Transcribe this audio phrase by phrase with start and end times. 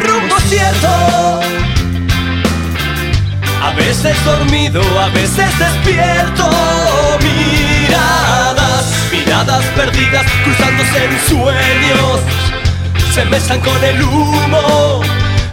[0.00, 1.40] rumbo cierto.
[3.62, 6.50] A veces dormido, a veces despierto.
[7.22, 12.20] Miradas, miradas perdidas, cruzándose en sueños.
[13.14, 15.02] Se mezclan con el humo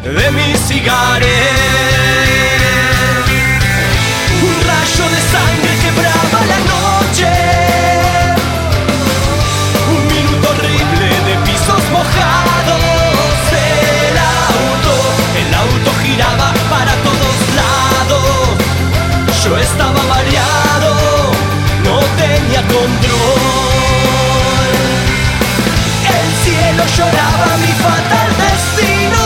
[0.03, 1.91] de mis cigarros.
[19.44, 20.94] Yo estaba mareado,
[21.84, 22.91] no tenía control.
[26.06, 29.22] El cielo lloraba mi fatal destino.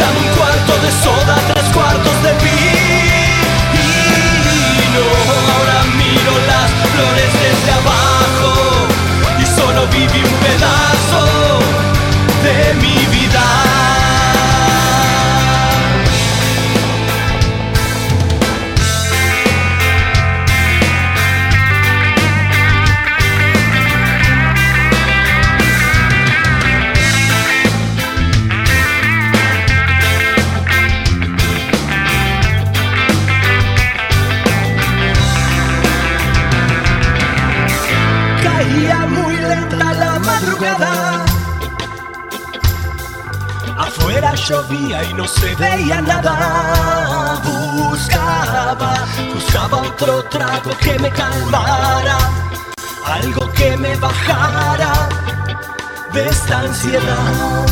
[0.00, 2.74] Dame un cuarto de soda, tres cuartos de vino.
[5.54, 8.50] Ahora miro las flores desde abajo
[9.38, 10.75] y solo viví un pedazo
[44.48, 47.40] llovía y no se veía nada.
[47.44, 48.94] Buscaba,
[49.34, 52.18] buscaba otro trago que me calmara,
[53.04, 55.08] algo que me bajara
[56.12, 57.66] de esta ansiedad.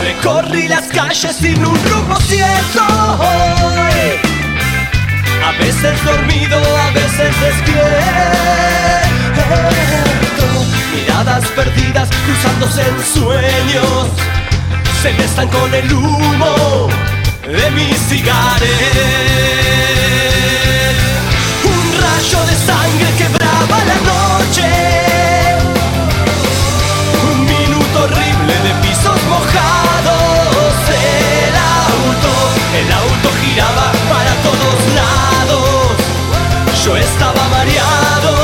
[0.00, 2.82] Recorrí las calles sin un rumbo cierto.
[5.46, 8.54] A veces dormido, a veces despierto.
[10.94, 14.08] Miradas perdidas cruzándose en sueños.
[15.02, 16.88] Se mezclan con el humo
[17.46, 18.68] de mis cigarros.
[21.64, 24.68] Un rayo de sangre quebraba la noche.
[27.28, 30.74] Un minuto horrible de pisos mojados.
[30.88, 31.54] El
[31.84, 32.32] auto,
[32.80, 35.92] el auto giraba para todos lados.
[36.84, 38.43] Yo estaba mareado,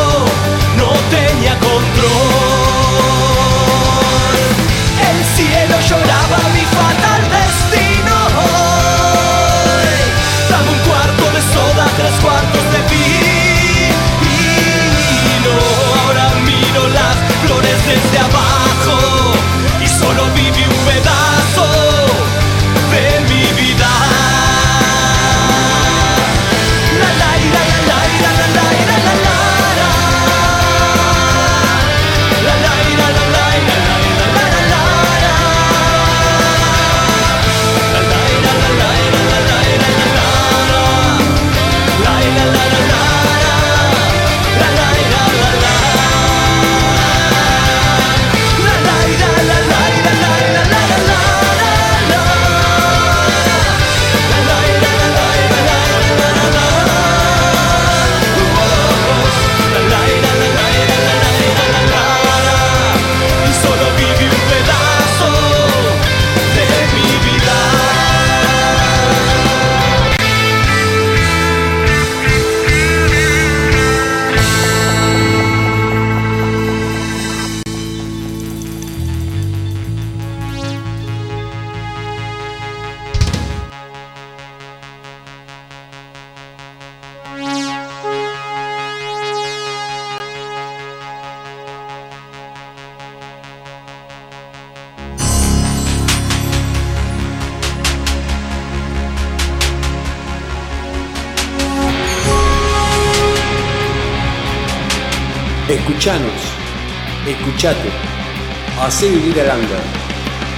[109.03, 109.81] under.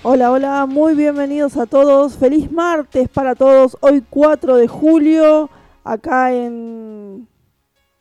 [0.03, 2.17] Hola, hola, muy bienvenidos a todos.
[2.17, 3.76] Feliz martes para todos.
[3.81, 5.49] Hoy 4 de julio,
[5.85, 7.29] acá en,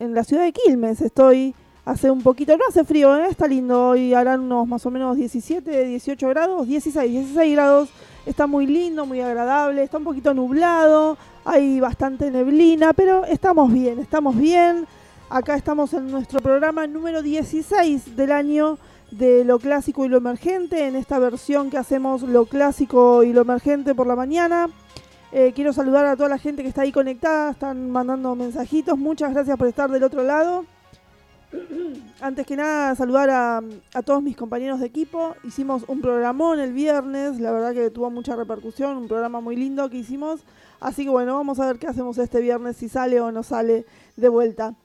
[0.00, 1.00] en la ciudad de Quilmes.
[1.00, 1.54] Estoy
[1.84, 3.26] Hace un poquito, no hace frío, ¿eh?
[3.28, 3.88] está lindo.
[3.88, 7.88] Hoy harán unos más o menos 17, 18 grados, 16, 16 grados.
[8.24, 9.82] Está muy lindo, muy agradable.
[9.82, 14.86] Está un poquito nublado, hay bastante neblina, pero estamos bien, estamos bien.
[15.28, 18.78] Acá estamos en nuestro programa número 16 del año
[19.10, 23.42] de lo clásico y lo emergente, en esta versión que hacemos lo clásico y lo
[23.42, 24.68] emergente por la mañana.
[25.32, 28.98] Eh, quiero saludar a toda la gente que está ahí conectada, están mandando mensajitos.
[28.98, 30.64] Muchas gracias por estar del otro lado.
[32.20, 33.62] Antes que nada, saludar a,
[34.04, 35.34] todos mis compañeros de equipo.
[35.44, 39.90] Hicimos un programón el viernes, la verdad que tuvo mucha repercusión, un programa muy lindo
[39.90, 40.44] que hicimos.
[40.80, 43.86] Así que bueno, vamos a ver qué hacemos este viernes, si sale o no sale
[44.16, 44.76] de vuelta.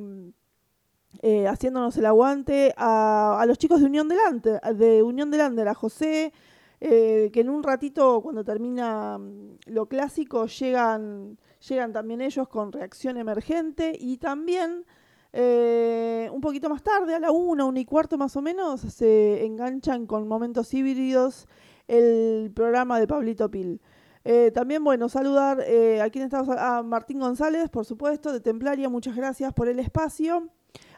[1.23, 6.31] eh, haciéndonos el aguante, a, los chicos de Unión Delante, de Unión Delante, a José,
[6.79, 12.71] eh, que en un ratito, cuando termina mm, lo clásico, llegan llegan también ellos con
[12.71, 14.85] reacción emergente y también
[15.33, 19.45] eh, un poquito más tarde, a la una, una y cuarto más o menos, se
[19.45, 21.47] enganchan con momentos híbridos
[21.87, 23.81] el programa de Pablito Pil.
[24.23, 29.15] Eh, también, bueno, saludar eh, a estamos, a Martín González, por supuesto, de Templaria, muchas
[29.15, 30.49] gracias por el espacio.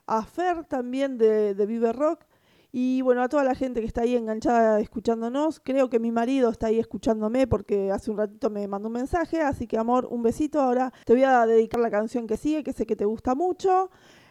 [0.05, 2.23] A Fer también de, de Vive Rock.
[2.71, 6.49] Y bueno, a toda la gente que está ahí enganchada escuchándonos, creo que mi marido
[6.49, 10.21] está ahí escuchándome porque hace un ratito me mandó un mensaje, así que amor, un
[10.21, 10.59] besito.
[10.61, 13.89] Ahora te voy a dedicar la canción que sigue, que sé que te gusta mucho.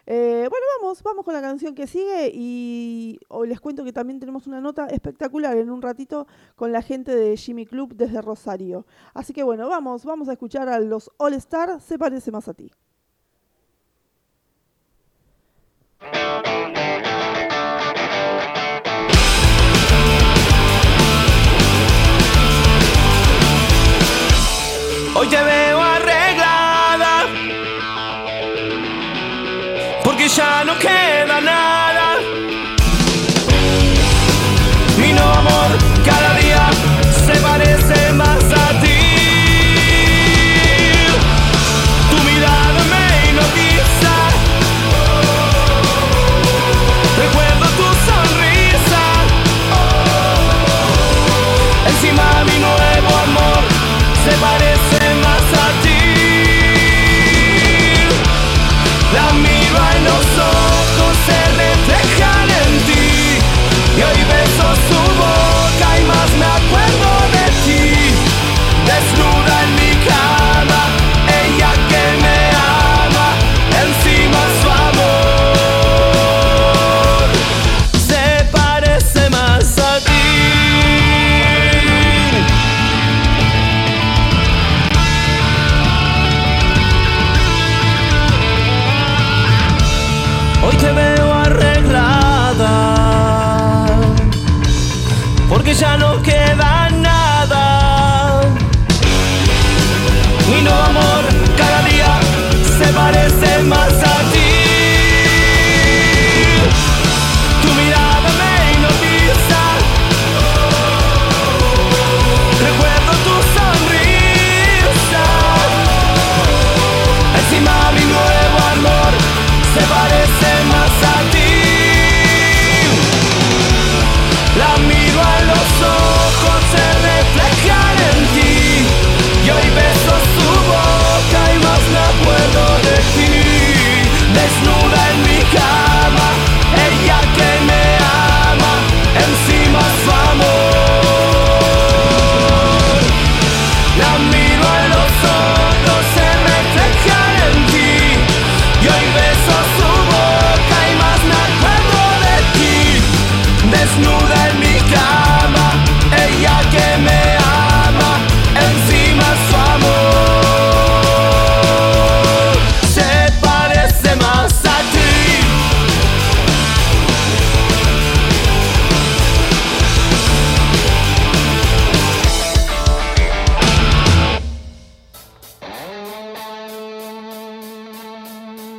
[0.09, 4.21] Eh, bueno, vamos, vamos con la canción que sigue y hoy les cuento que también
[4.21, 8.87] tenemos una nota espectacular en un ratito con la gente de Jimmy Club desde Rosario.
[9.15, 12.55] Así que bueno, vamos, vamos a escuchar a los All Star, se parece más a
[12.55, 12.71] ti.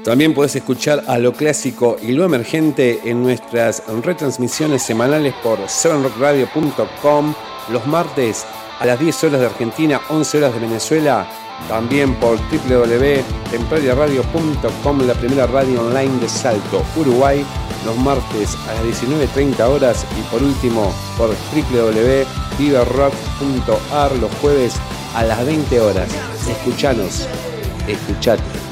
[0.08, 7.34] También podés escuchar a lo clásico y lo emergente en nuestras retransmisiones semanales por 7rockradio.com
[7.74, 8.46] los martes
[8.80, 11.28] a las 10 horas de Argentina, 11 horas de Venezuela.
[11.68, 17.46] También por www.templariaradio.com, la primera radio online de Salto, Uruguay,
[17.86, 20.06] los martes a las 19.30 horas.
[20.18, 24.76] Y por último por www.viverrock.ar los jueves
[25.16, 26.08] a las 20 horas.
[26.48, 27.28] Escuchanos,
[27.90, 28.67] escuchate.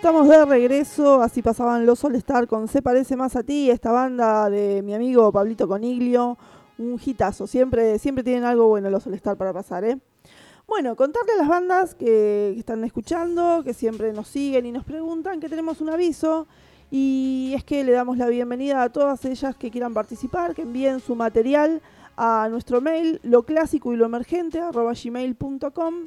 [0.00, 3.92] Estamos de regreso, así pasaban los All Star con Se Parece Más a Ti, esta
[3.92, 6.38] banda de mi amigo Pablito Coniglio,
[6.78, 9.98] un hitazo, siempre, siempre tienen algo bueno los All Star para pasar, ¿eh?
[10.66, 15.38] Bueno, contarle a las bandas que, están escuchando, que siempre nos siguen y nos preguntan,
[15.38, 16.46] que tenemos un aviso,
[16.90, 21.00] y es que le damos la bienvenida a todas ellas que quieran participar, que envíen
[21.00, 21.82] su material
[22.16, 26.06] a nuestro mail, lo clásico y lo emergente, arroba gmail.com.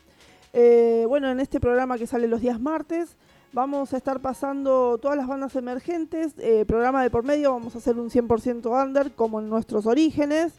[0.52, 3.18] Eh, bueno, en este programa que sale los días martes,
[3.54, 7.78] Vamos a estar pasando todas las bandas emergentes, eh, programa de por medio, vamos a
[7.78, 10.54] hacer un 100% under como en nuestros orígenes.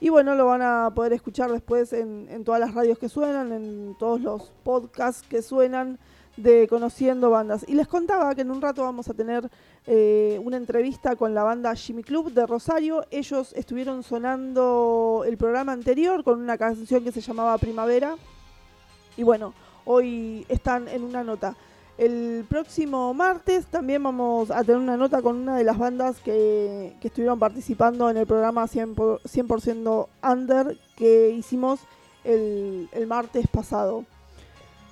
[0.00, 3.96] Y bueno, lo van a poder escuchar después en, todas las radios que suenan, en
[3.98, 5.98] todos los podcasts que suenan
[6.36, 7.64] de Conociendo Bandas.
[7.66, 9.50] Y les contaba que en un rato vamos a tener
[9.88, 13.04] eh, una entrevista con la banda Jimmy Club de Rosario.
[13.10, 18.14] Ellos estuvieron sonando el programa anterior con una canción que se llamaba Primavera.
[19.16, 19.52] Y bueno,
[19.84, 21.56] hoy están en una nota.
[21.98, 26.94] El próximo martes también vamos a tener una nota con una de las bandas que,
[27.02, 31.80] estuvieron participando en el programa 100%, Under que hicimos
[32.24, 34.04] el, martes pasado.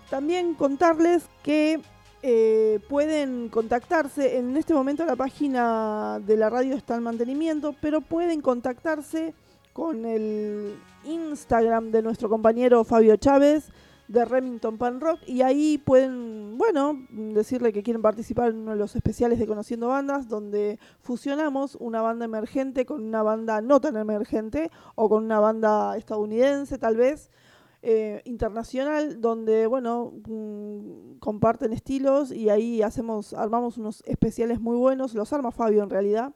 [0.08, 1.82] También contarles que
[2.22, 8.00] eh, pueden contactarse, en este momento la página de la radio está en mantenimiento, pero
[8.00, 9.34] pueden contactarse
[9.74, 13.64] con el Instagram de nuestro compañero Fabio Chávez
[14.08, 18.76] de Remington Pan Rock y ahí pueden, bueno, decirle que quieren participar en uno de
[18.76, 23.96] los especiales de Conociendo Bandas donde fusionamos una banda emergente con una banda no tan
[23.96, 27.30] emergente o con una banda estadounidense tal vez.
[27.86, 35.12] Eh, internacional donde bueno mm, comparten estilos y ahí hacemos armamos unos especiales muy buenos
[35.12, 36.32] los arma Fabio en realidad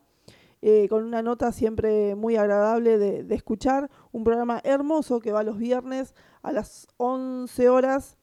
[0.60, 3.90] eh, con una nota siempre muy agradable de, escuchar.
[4.12, 8.16] Un programa hermoso que va los viernes a las 11 horas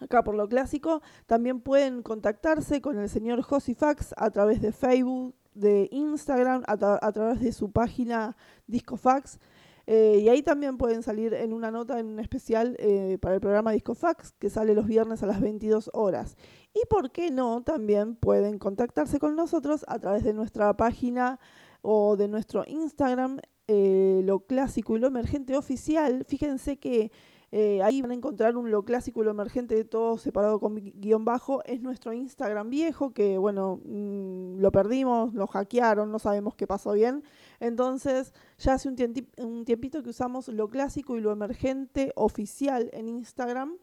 [0.00, 1.02] acá por lo clásico.
[1.26, 7.40] También pueden contactarse con el señor Josifax a través de Facebook, de Instagram, a, través
[7.40, 9.38] de su página Discofax.
[9.86, 13.40] Eh, y ahí también pueden salir en una nota en un especial eh, para el
[13.40, 16.36] programa Discofax que sale los viernes a las 22 horas.
[16.74, 21.40] Y por qué no, también pueden contactarse con nosotros a través de nuestra página
[21.82, 26.24] o de nuestro Instagram, eh, lo clásico y lo emergente oficial.
[26.26, 27.10] Fíjense que
[27.54, 31.26] eh, ahí van a encontrar un lo clásico y lo emergente todo separado con guion
[31.26, 31.62] bajo.
[31.64, 36.92] Es nuestro Instagram viejo que, bueno, mm, lo perdimos, lo hackearon, no sabemos qué pasó
[36.92, 37.22] bien.
[37.60, 43.76] Entonces, ya hace un tiempito que usamos lo clásico y lo emergente oficial en Instagram.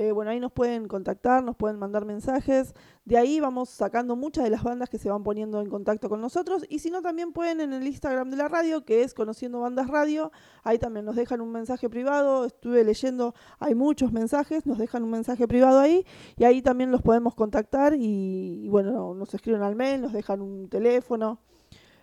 [0.00, 2.72] Eh, bueno, ahí nos pueden contactar, nos pueden mandar mensajes.
[3.04, 6.20] De ahí vamos sacando muchas de las bandas que se van poniendo en contacto con
[6.20, 6.64] nosotros.
[6.68, 9.88] Y si no, también pueden en el Instagram de la radio, que es Conociendo Bandas
[9.88, 10.30] Radio.
[10.62, 12.44] Ahí también nos dejan un mensaje privado.
[12.44, 16.06] Estuve leyendo, hay muchos mensajes, nos dejan un mensaje privado ahí.
[16.36, 17.94] Y ahí también los podemos contactar.
[17.98, 21.40] Y, bueno, nos escriben al mail, nos dejan un teléfono,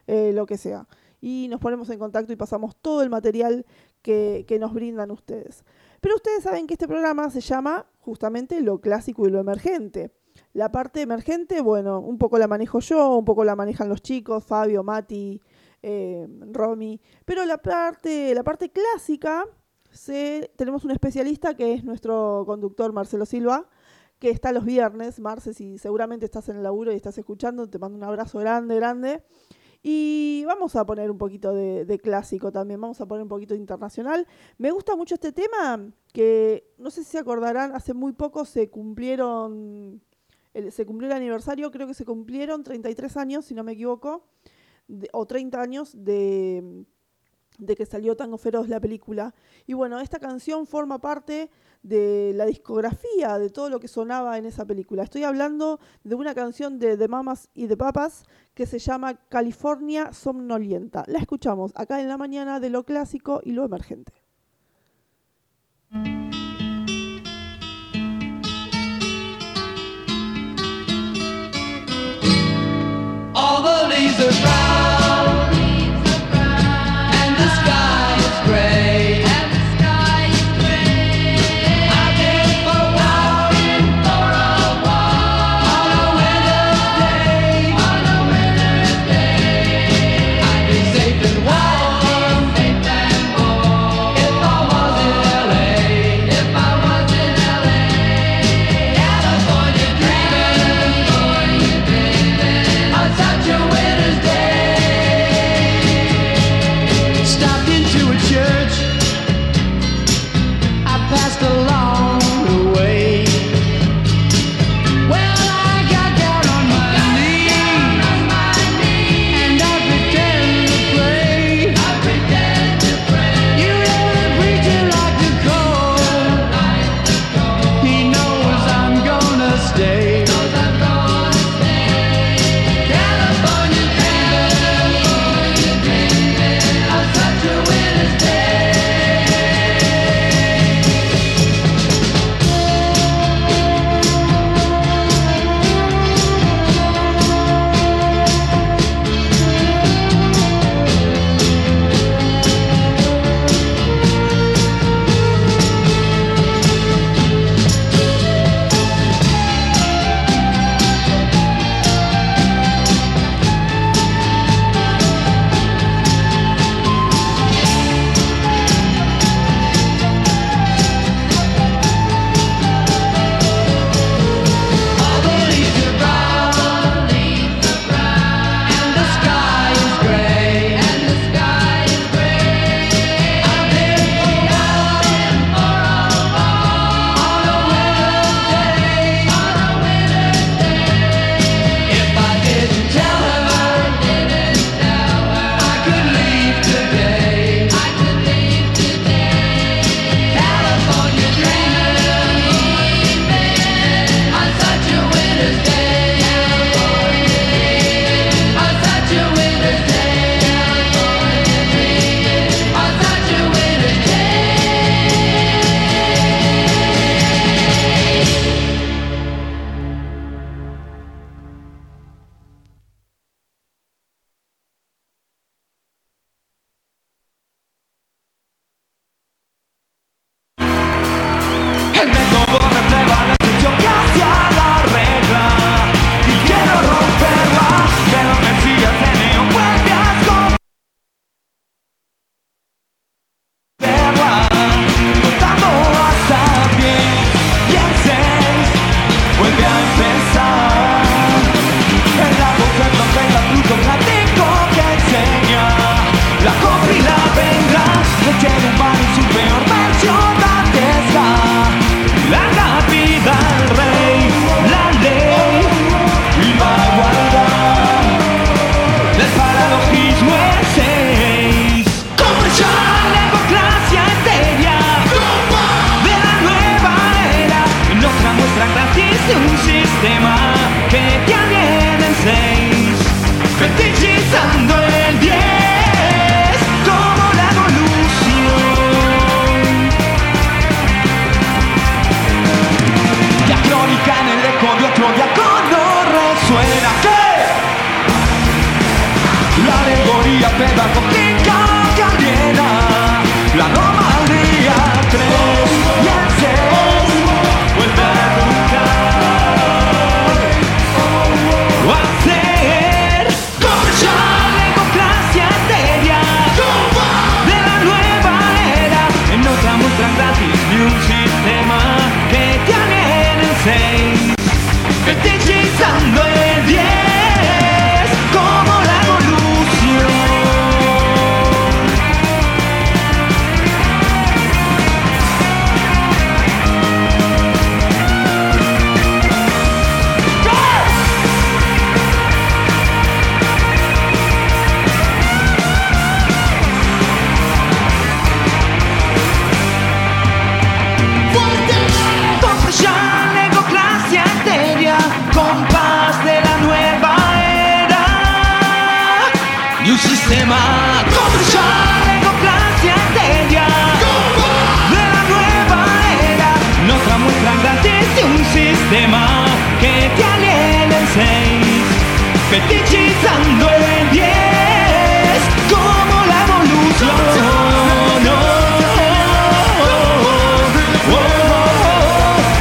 [0.05, 0.85] eh, lo que sea.
[1.21, 3.65] Y nos ponemos en contacto y pasamos todo el material
[4.01, 5.63] que, que nos brindan ustedes.
[6.05, 10.11] Pero ustedes saben que este programa se llama justamente lo clásico y lo emergente.
[10.53, 14.43] La parte emergente, bueno, un poco la manejo yo, un poco la manejan los chicos,
[14.43, 15.41] Fabio, Mati,
[15.81, 17.01] eh, Romy.
[17.25, 19.45] Pero la parte, la parte clásica,
[20.55, 23.67] tenemos un especialista que es nuestro conductor Marcelo Silva,
[24.19, 25.19] que está los viernes.
[25.19, 28.75] Marce, si seguramente estás en el laburo y estás escuchando, te mando un abrazo grande,
[28.75, 29.23] grande.
[29.87, 33.59] Y vamos a poner un poquito de, clásico también, vamos a poner un poquito de
[33.59, 34.25] internacional.
[34.57, 38.67] Me gusta mucho este tema, que no sé si se acordarán, hace muy poco se
[38.71, 40.01] cumplieron,
[40.71, 44.25] se cumplió el aniversario, creo que se cumplieron 33 años, si no me equivoco,
[45.13, 46.87] o 30 años de,
[47.57, 49.33] de que salió Tango Feroz la película.
[49.65, 51.49] Y bueno, esta canción forma parte
[51.83, 55.03] de la discografía de todo lo que sonaba en esa película.
[55.03, 60.11] Estoy hablando de una canción de The Mamas y The Papas que se llama California
[60.11, 61.03] Somnolienta.
[61.07, 64.24] La escuchamos acá en la mañana de lo clásico y lo emergente.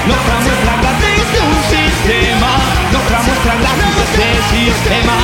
[0.05, 0.09] Oh.
[0.09, 2.51] Nuestra muestra gratis de un sistema
[2.93, 5.15] Nuestra muestra gratis de este sistema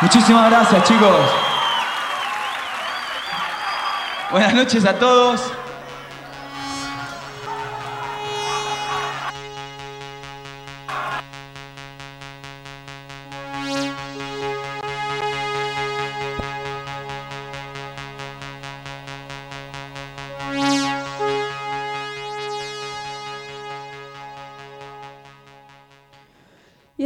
[0.00, 1.14] Muchísimas gracias, chicos.
[4.30, 5.52] Buenas noches a todos.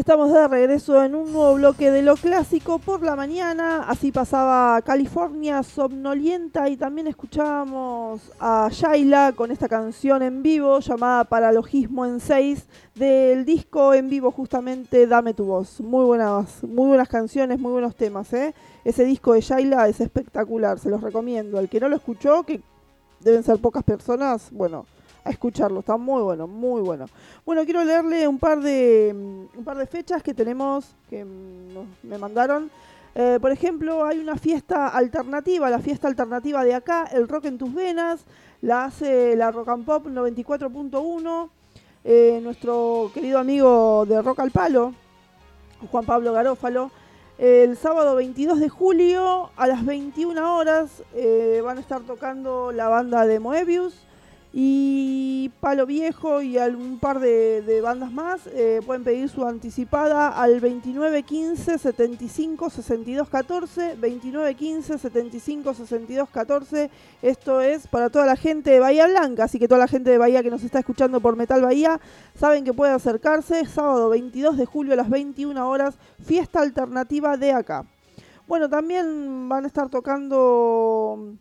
[0.05, 3.85] Estamos de regreso en un nuevo bloque de lo clásico por la mañana.
[3.88, 11.25] Así pasaba California Somnolienta y también escuchábamos a Shaila con esta canción en vivo llamada
[11.25, 15.81] Paralogismo en 6 del disco en vivo justamente Dame tu voz.
[15.81, 18.31] Muy buenas, muy buenas canciones, muy buenos temas.
[18.35, 18.55] ¿eh?
[18.85, 21.59] Ese disco de Shaila es espectacular, se los recomiendo.
[21.59, 22.61] El que no lo escuchó, que
[23.21, 24.85] deben ser pocas personas, bueno,
[25.24, 27.06] a escucharlo, está muy bueno, muy bueno.
[27.46, 32.08] Bueno, quiero leerle un par de, mm, un par de fechas que tenemos, que mm,
[32.08, 32.70] me mandaron.
[33.14, 37.58] Eh, por ejemplo, hay una fiesta alternativa, la fiesta alternativa de acá, el rock en
[37.58, 38.24] tus venas,
[38.60, 41.50] la hace la Rock and Pop 94.1,
[42.04, 44.94] eh, nuestro querido amigo de Rock al Palo,
[45.90, 46.90] Juan Pablo Garófalo.
[47.37, 52.88] El sábado 22 de julio a las 21 horas eh, van a estar tocando la
[52.88, 54.04] banda de Moebius
[54.57, 58.47] y Palo Viejo y algún par de, bandas más.
[58.47, 63.97] eh, pueden pedir su anticipada al 2915 75 62 14.
[63.97, 66.88] 2915 75 62 14.
[67.21, 70.19] Esto es para toda la gente de Bahía Blanca, así que toda la gente de
[70.19, 72.01] Bahía que nos está escuchando por Metal Bahía
[72.37, 73.67] saben que puede acercarse.
[73.67, 77.87] Sábado 22 de julio a las 21 horas, fiesta alternativa de acá.
[78.47, 81.35] Bueno, también van a estar tocando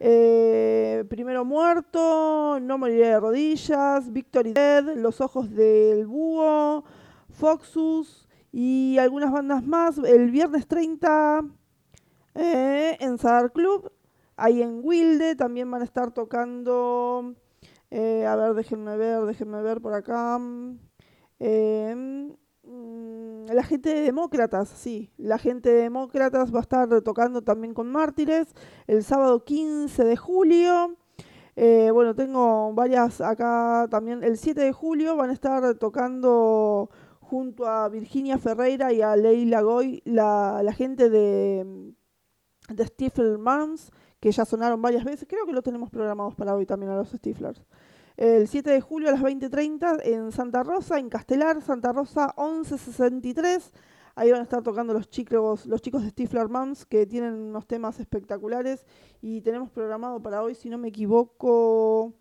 [0.00, 6.84] eh, Primero Muerto, No Moriré de Rodillas, Victory Dead, Los Ojos del Búho,
[7.28, 9.98] Foxus y algunas bandas más.
[9.98, 11.44] El viernes 30
[12.34, 13.92] eh, en Sadar Club,
[14.36, 17.34] ahí en Wilde, también van a estar tocando.
[17.90, 20.40] eh, a ver, déjenme ver, déjenme ver por acá.
[22.70, 27.74] Mm, la gente de Demócratas, sí, la gente de Demócratas va a estar tocando también
[27.74, 28.54] con Mártires
[28.86, 30.96] el sábado 15 de julio.
[31.56, 34.22] Eh, bueno, tengo varias acá también.
[34.22, 39.62] El 7 de julio van a estar tocando junto a Virginia Ferreira y a Leila
[39.62, 41.92] Goy la, la gente de,
[42.68, 45.26] de Stifler Moms, que ya sonaron varias veces.
[45.28, 47.64] Creo que lo tenemos programados para hoy también a los Stiflers.
[48.20, 53.72] El 7 de julio a las 20.30 en Santa Rosa, en Castelar, Santa Rosa 1163.
[54.14, 57.66] Ahí van a estar tocando los chicos, los chicos de Stifler Moms que tienen unos
[57.66, 58.84] temas espectaculares
[59.22, 62.12] y tenemos programado para hoy, si no me equivoco,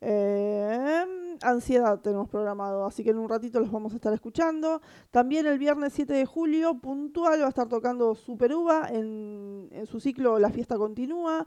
[0.00, 1.04] eh,
[1.42, 4.80] Ansiedad tenemos programado, así que en un ratito los vamos a estar escuchando.
[5.10, 9.84] También el viernes 7 de julio, puntual, va a estar tocando Super Uva en, en
[9.84, 11.46] su ciclo La Fiesta Continúa.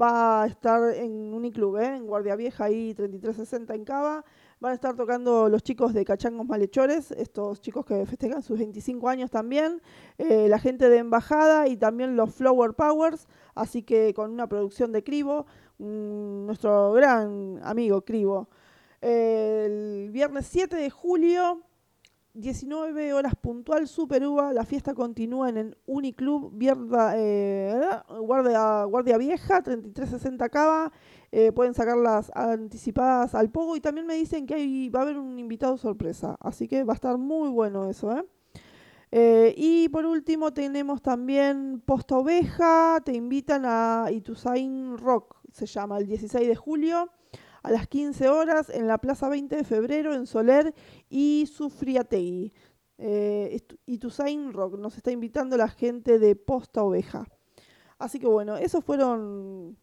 [0.00, 1.96] Va a estar en Uniclub, ¿eh?
[1.96, 4.24] en Guardia Vieja, ahí 3360 en Cava.
[4.58, 9.08] Van a estar tocando los chicos de Cachangos Malhechores, estos chicos que festejan sus 25
[9.08, 9.80] años también,
[10.18, 14.90] eh, la gente de Embajada y también los Flower Powers, así que con una producción
[14.90, 15.46] de Cribo,
[15.78, 18.48] nuestro gran amigo Cribo.
[19.00, 21.62] el viernes 7 de julio
[22.34, 24.52] 19 horas puntual, Super Uva.
[24.52, 26.52] La fiesta continúa en el Uniclub
[27.14, 30.92] eh, Guardia, Guardia Vieja, 3360 Cava.
[31.30, 33.76] Eh, pueden sacarlas anticipadas al Pogo.
[33.76, 36.36] Y también me dicen que hay, va a haber un invitado sorpresa.
[36.40, 38.16] Así que va a estar muy bueno eso.
[38.16, 38.24] ¿eh?
[39.12, 43.00] eh y por último tenemos también Posta Oveja.
[43.04, 47.10] Te invitan a Ituzain Rock, se llama, el 16 de julio
[47.64, 50.74] a las 15 horas en la Plaza 20 de Febrero en Soler
[51.08, 52.52] y Sufriategui.
[52.98, 57.26] Eh, Ituzain Rock nos está invitando la gente de Posta Oveja.
[57.98, 59.78] Así que bueno, esos fueron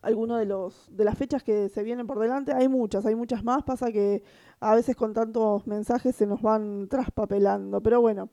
[0.00, 2.52] algunos de los de las fechas que se vienen por delante.
[2.52, 3.64] Hay muchas, hay muchas más.
[3.64, 4.22] Pasa que
[4.60, 7.82] a veces con tantos mensajes se nos van traspapelando.
[7.82, 8.30] Pero bueno,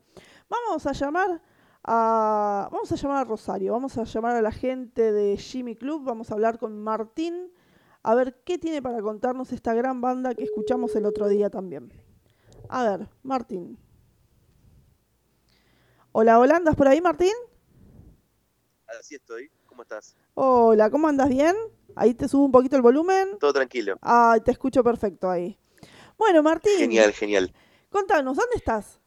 [0.48, 1.42] vamos a llamar
[1.82, 3.72] a vamos a llamar a Rosario.
[3.72, 6.04] Vamos a llamar a la gente de Jimmy Club.
[6.04, 7.50] Vamos a hablar con Martín
[8.02, 11.92] a ver qué tiene para contarnos esta gran banda que escuchamos el otro día también.
[12.68, 13.78] A ver, Martín.
[16.12, 17.32] Hola, hola, ¿andas por ahí, Martín?
[18.98, 19.50] Así estoy.
[19.66, 20.16] ¿Cómo estás?
[20.34, 21.28] Hola, ¿cómo andas?
[21.28, 21.54] ¿Bien?
[21.94, 23.38] Ahí te subo un poquito el volumen.
[23.38, 23.98] Todo tranquilo.
[24.02, 25.58] Ah, te escucho perfecto ahí.
[26.18, 26.78] Bueno, Martín.
[26.78, 27.52] Genial, genial.
[27.88, 28.99] Contanos, ¿dónde estás?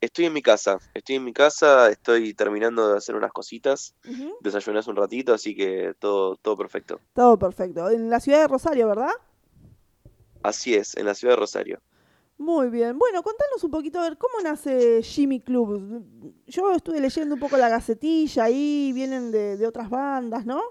[0.00, 3.94] Estoy en mi casa, estoy en mi casa, estoy terminando de hacer unas cositas,
[4.40, 7.00] desayuné hace un ratito, así que todo, todo perfecto.
[7.12, 7.90] Todo perfecto.
[7.90, 9.12] En la ciudad de Rosario, ¿verdad?
[10.42, 11.80] Así es, en la ciudad de Rosario.
[12.38, 12.98] Muy bien.
[12.98, 16.02] Bueno, contanos un poquito a ver cómo nace Jimmy Club.
[16.46, 20.62] Yo estuve leyendo un poco la gacetilla ahí, vienen de, otras bandas, ¿no?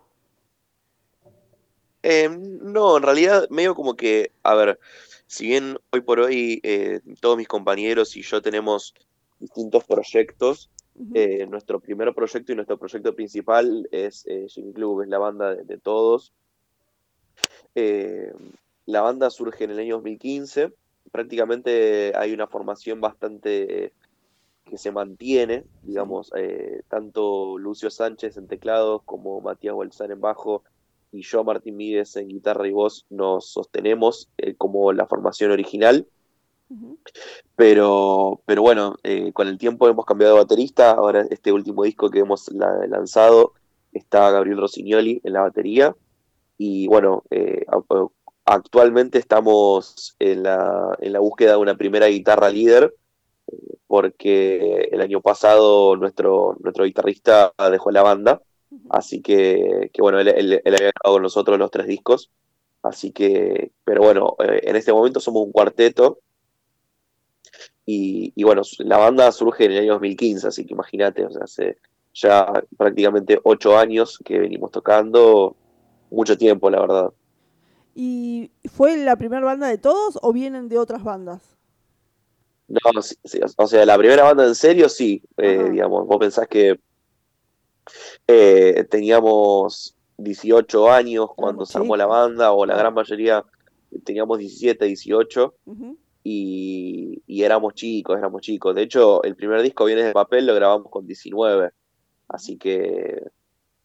[2.02, 4.80] Em, no, en realidad medio como que, a ver,
[5.28, 8.96] si bien hoy por hoy eh, todos mis compañeros y yo tenemos
[9.40, 10.70] distintos proyectos.
[11.14, 15.78] Eh, nuestro primer proyecto y nuestro proyecto principal es eh, Club, es la banda de,
[15.78, 16.34] todos.
[17.74, 18.34] Eh,
[18.86, 20.74] la banda surge en el año 2015.
[21.12, 23.94] Prácticamente hay una formación bastante
[24.66, 30.64] que se mantiene, digamos, eh, tanto Lucio Sánchez en teclados como Matías Bolsán en bajo
[31.12, 36.06] y yo, Martín Míguez, en guitarra y voz, nos sostenemos como la formación original.
[37.56, 40.92] Pero, pero bueno, eh, con el tiempo hemos cambiado de baterista.
[40.92, 43.54] Ahora este último disco que hemos lanzado
[43.92, 45.96] está Gabriel Rossignoli en la batería.
[46.58, 47.66] Y bueno, eh,
[48.46, 52.94] actualmente estamos en la, en la búsqueda de una primera guitarra líder,
[53.88, 58.42] porque el año pasado nuestro, nuestro guitarrista dejó la banda.
[58.90, 62.30] Así que, que bueno, él, él, había grabado con nosotros los tres discos.
[62.84, 66.20] Así que, pero bueno, eh, en este momento somos un cuarteto
[67.92, 71.78] y, bueno, la banda surge en el año 2015, así que imagínate, o sea, hace
[72.14, 75.56] ya prácticamente ocho años que venimos tocando,
[76.12, 77.10] mucho tiempo, la verdad.
[77.96, 81.42] ¿Y fue la primera banda de todos o vienen de otras bandas?
[82.68, 82.80] No,
[83.58, 86.80] o sea, la primera banda en serio sí, eh, digamos, vos pensás que
[88.28, 93.44] eh, teníamos 18 años cuando se armó la banda, o la gran mayoría
[94.06, 95.56] teníamos 17, 18
[96.32, 98.76] y, éramos chicos, éramos chicos.
[98.76, 101.72] De hecho, el primer disco viene de papel, lo grabamos con 19,
[102.28, 103.24] así que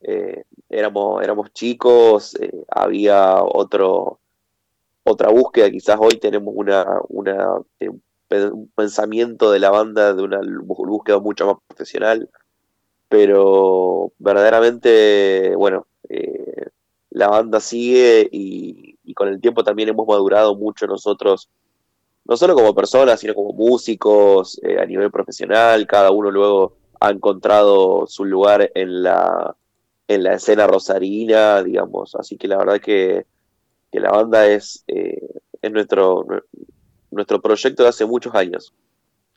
[0.03, 4.21] eh, éramos, éramos chicos, eh, había otro,
[5.05, 6.85] otra búsqueda, quizás hoy tenemos una,
[7.81, 12.29] eh, un pensamiento de la banda de una búsqueda mucho más profesional,
[13.09, 15.87] pero verdaderamente, bueno,
[17.11, 21.49] la banda sigue y con el tiempo también hemos madurado mucho nosotros
[22.25, 25.87] no solo como personas, sino como músicos eh, a nivel profesional.
[25.87, 29.57] Cada uno luego ha encontrado su lugar en la,
[30.09, 32.15] en la escena rosarina, digamos.
[32.15, 33.27] Así que la verdad que,
[33.93, 35.21] la banda es, eh,
[35.63, 36.27] es nuestro,
[37.11, 38.75] nuestro proyecto de hace muchos años.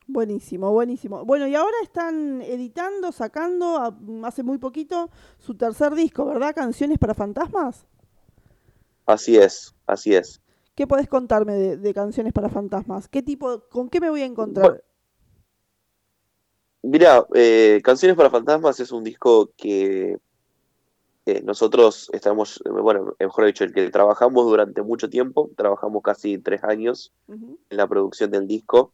[0.08, 1.26] Buenísimo, buenísimo.
[1.26, 6.56] Bueno, y ahora están editando, sacando, hace muy poquito, su tercer disco, ¿verdad?
[6.56, 7.86] Canciones para fantasmas.
[9.06, 10.41] Así es, así es.
[10.78, 13.08] ¿Qué podés contarme de, canciones para fantasmas?
[13.08, 14.84] ¿Qué tipo, con qué me voy a encontrar?
[16.84, 20.20] mira, eh, Canciones para Fantasmas es un disco que
[21.44, 27.12] nosotros estamos, bueno, mejor dicho, el que trabajamos durante mucho tiempo, trabajamos casi tres años
[27.28, 28.94] en la producción del disco.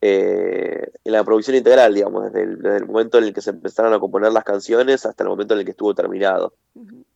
[0.00, 4.00] Eh, en la producción integral, digamos, desde el, momento en el que se empezaron a
[4.00, 6.54] componer las canciones hasta el momento en el que estuvo terminado.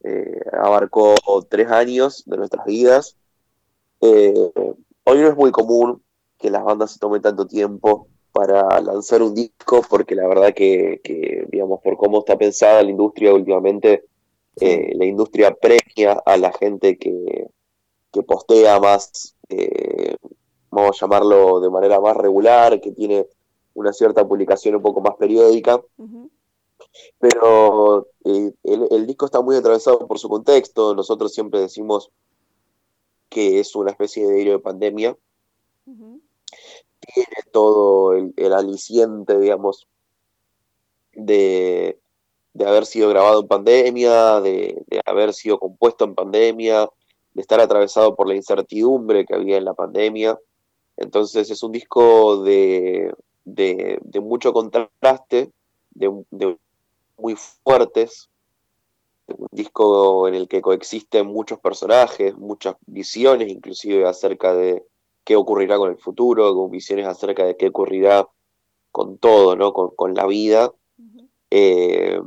[0.04, 1.16] Eh, abarcó
[1.48, 3.16] tres años de nuestras vidas
[4.06, 4.52] Eh,
[5.04, 6.02] hoy no es muy común
[6.38, 11.00] que las bandas se tomen tanto tiempo para lanzar un disco, porque la verdad que,
[11.50, 14.04] digamos, por cómo está pensada la industria últimamente,
[14.60, 17.48] eh, la industria premia a la gente que,
[18.26, 20.16] postea más, eh,
[20.70, 23.26] vamos a llamarlo de manera más regular, que tiene
[23.72, 25.80] una cierta publicación un poco más periódica.
[27.18, 30.94] Pero eh, el, disco está muy atravesado por su contexto.
[30.94, 32.10] Nosotros siempre decimos
[33.34, 35.16] que es una especie de diario de pandemia
[37.12, 39.86] tiene todo el, aliciente, digamos,
[41.12, 41.98] de,
[42.64, 46.88] haber sido grabado en pandemia, de, haber sido compuesto en pandemia,
[47.34, 50.38] de estar atravesado por la incertidumbre que había en la pandemia.
[50.96, 53.12] Entonces es un disco de,
[54.22, 55.50] mucho contraste,
[55.90, 56.56] de,
[57.18, 58.30] muy fuertes,
[59.28, 64.84] un disco en el que coexisten muchos personajes, muchas visiones, inclusive acerca de,
[65.24, 68.28] qué ocurrirá con el futuro, con visiones acerca de qué ocurrirá
[68.92, 69.72] con todo, ¿no?
[69.72, 70.72] Con, la vida.
[71.50, 72.20] Eh,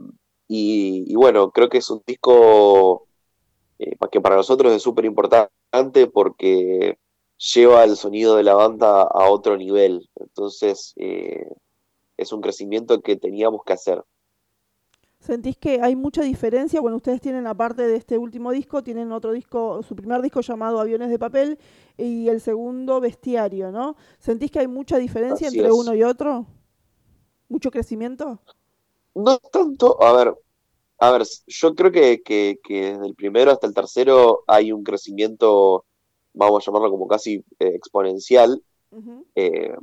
[0.47, 3.07] y, bueno, creo que es un disco
[3.79, 6.97] eh, que para nosotros es súper importante porque
[7.53, 10.09] lleva el sonido de la banda a otro nivel.
[10.15, 11.47] Entonces, eh,
[12.17, 14.03] es un crecimiento que teníamos que hacer.
[15.27, 16.79] ¿Sentís que hay mucha diferencia?
[16.79, 20.79] Bueno, ustedes tienen, aparte de este último disco, tienen otro disco, su primer disco llamado
[20.79, 21.59] Aviones de Papel
[21.97, 23.97] y el segundo Bestiario, ¿no?
[24.19, 26.45] ¿Sentís que hay mucha diferencia entre uno y otro?
[27.49, 28.39] ¿Mucho crecimiento?
[29.15, 30.33] No tanto, a ver,
[30.97, 35.83] a ver, yo creo que, que, desde el primero hasta el tercero hay un crecimiento,
[36.31, 38.63] vamos a llamarlo como casi eh, exponencial,
[39.35, 39.75] eh,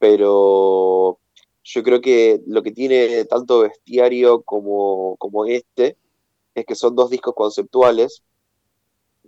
[0.00, 1.20] pero
[1.64, 5.96] yo creo que lo que tiene tanto Bestiario como, como este
[6.54, 8.22] es que son dos discos conceptuales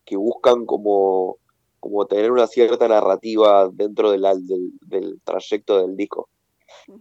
[0.04, 1.38] que buscan como,
[1.80, 4.24] como tener una cierta narrativa dentro del,
[4.82, 6.28] del, trayecto del disco.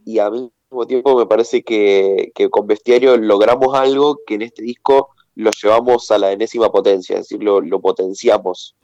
[0.06, 4.44] Y a mí al mismo tiempo me parece que, con Bestiario logramos algo que en
[4.44, 8.76] este disco lo llevamos a la enésima potencia, es decir, lo, lo potenciamos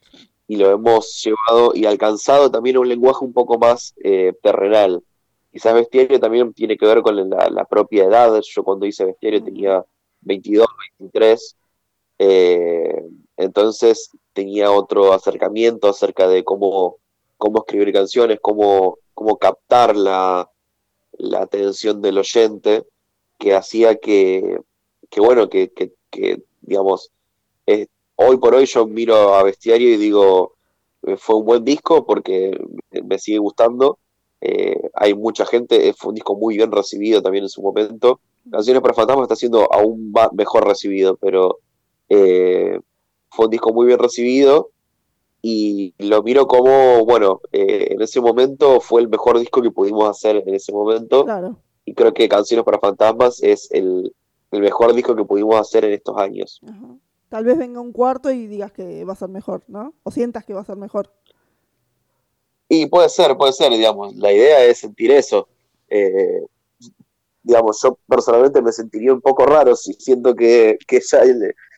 [0.47, 5.03] y lo hemos llevado y alcanzado también a un lenguaje un poco más eh, terrenal
[5.51, 8.39] Quizás bestiario también tiene que ver con la, propia edad.
[8.41, 9.85] Yo cuando hice bestiario tenía
[10.21, 10.67] 22,
[10.99, 11.57] 23.
[12.19, 13.03] Eh,
[13.37, 16.97] entonces tenía otro acercamiento acerca de cómo,
[17.37, 20.49] cómo escribir canciones, cómo, cómo captar la,
[21.37, 22.85] atención del oyente,
[23.37, 24.59] que hacía que,
[25.17, 25.71] bueno, que,
[26.61, 27.11] digamos,
[28.21, 30.55] hoy por hoy yo miro a Bestiario y digo,
[31.03, 32.59] eh, fue un buen disco porque
[32.91, 33.97] me sigue gustando,
[34.41, 38.21] eh, hay mucha gente, fue un disco muy bien recibido también en su momento.
[38.49, 41.59] Canciones para Fantasma está siendo aún mejor recibido, pero
[42.07, 42.79] eh,
[43.29, 44.71] fue un disco muy bien recibido
[45.41, 50.09] y lo miro como, bueno, eh, en ese momento fue el mejor disco que pudimos
[50.09, 51.25] hacer en ese momento.
[51.85, 54.13] Y creo que Canciones para Fantasmas es el,
[54.51, 56.61] mejor disco que pudimos hacer en estos años.
[57.29, 59.93] Tal vez venga un cuarto y digas que va a ser mejor, ¿no?
[60.03, 61.13] O sientas que va a ser mejor.
[62.69, 65.47] Y puede ser, puede ser, digamos, la idea es sentir eso.
[65.89, 66.45] Eh,
[67.41, 71.23] digamos, yo personalmente me sentiría un poco raro si siento que, que ya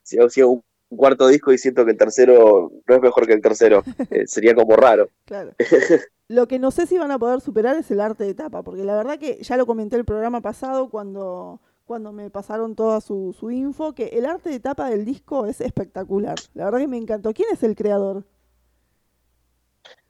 [0.04, 3.42] si sido un cuarto disco y siento que el tercero no es mejor que el
[3.42, 3.84] tercero.
[4.12, 5.10] Eh, sería como raro.
[5.26, 5.54] Claro.
[6.28, 8.84] Lo que no sé si van a poder superar es el arte de tapa, porque
[8.84, 13.36] la verdad que ya lo comenté el programa pasado cuando, cuando me pasaron toda su,
[13.38, 16.36] su info, que el arte de tapa del disco es espectacular.
[16.54, 17.34] La verdad que me encantó.
[17.34, 18.26] ¿Quién es el creador?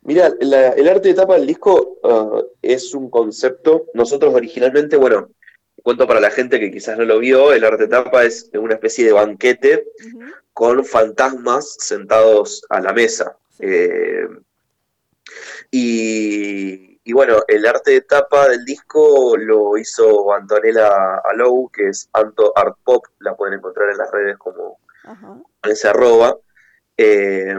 [0.04, 3.86] Mira, el arte de tapa del disco uh, es un concepto.
[3.94, 5.30] Nosotros originalmente, bueno,
[5.84, 8.74] cuento para la gente que quizás no lo vio, el arte de tapa es una
[8.74, 9.86] especie de banquete
[10.54, 13.38] con fantasmas sentados a la mesa.
[13.60, 14.28] Eh,
[15.70, 22.54] y, bueno, el arte de tapa del disco lo hizo Antonella Alou, que es Anto
[22.56, 24.80] Art Pop, la pueden encontrar en las redes como
[25.64, 26.38] en ese arroba.
[26.98, 27.56] Eh,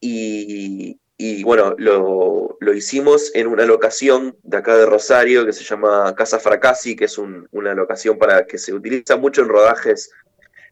[0.00, 6.14] y, y bueno, lo, hicimos en una locación de acá de Rosario que se llama
[6.14, 10.12] Casa Fracasi, que es una locación para que se utiliza mucho en rodajes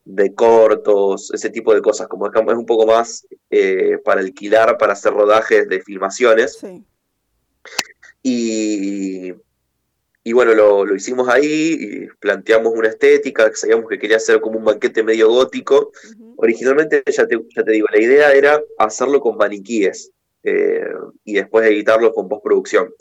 [0.05, 4.93] de cortos, ese tipo de cosas, como es un poco más eh, para alquilar, para
[4.93, 6.65] hacer rodajes de filmaciones.
[8.23, 9.33] Y,
[10.23, 14.59] y bueno, lo, hicimos ahí y planteamos una estética, que sabíamos que quería hacer como
[14.59, 15.91] un banquete medio gótico.
[16.37, 20.13] Originalmente, ya te, ya te digo, la idea era hacerlo con maniquíes.
[20.49, 20.87] Eh,
[21.25, 22.95] y después editarlo con postproducción.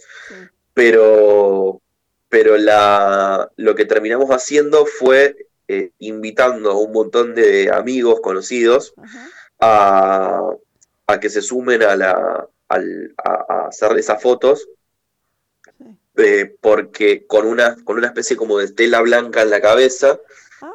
[0.73, 1.79] Pero,
[2.27, 5.35] pero la, lo que terminamos haciendo fue
[5.67, 8.95] eh, invitando a un montón de amigos conocidos
[9.59, 10.41] a,
[11.05, 14.67] a que se sumen a, la, a, hacer esas fotos,
[16.17, 20.19] eh, porque con una, con una especie como de tela blanca en la cabeza,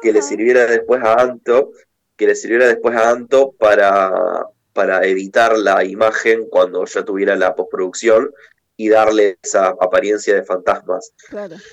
[0.01, 1.71] que le sirviera después a Anto,
[2.15, 7.55] que le sirviera después a Anto para, para editar la imagen cuando ya tuviera la
[7.55, 8.31] postproducción
[8.77, 11.13] y darle esa apariencia de fantasmas.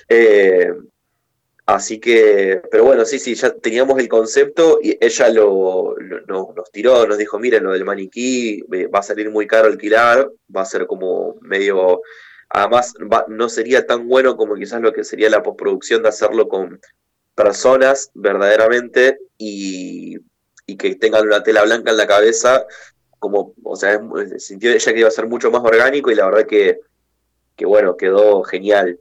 [0.07, 0.71] Eh,
[1.65, 5.95] así que, pero bueno, sí, sí, ya teníamos el concepto y ella lo,
[6.27, 10.29] nos tiró, nos dijo, miren, lo del maniquí eh, va a salir muy caro alquilar,
[10.55, 12.01] va a ser como medio,
[12.49, 12.93] además
[13.27, 16.79] no sería tan bueno como quizás lo que sería la postproducción de hacerlo con
[17.33, 20.17] personas verdaderamente y,
[20.67, 22.65] y que tengan una tela blanca en la cabeza
[23.19, 24.01] como, o sea,
[24.37, 26.79] sintió ella que iba a ser mucho más orgánico y la verdad que,
[27.55, 28.99] que bueno, quedó genial.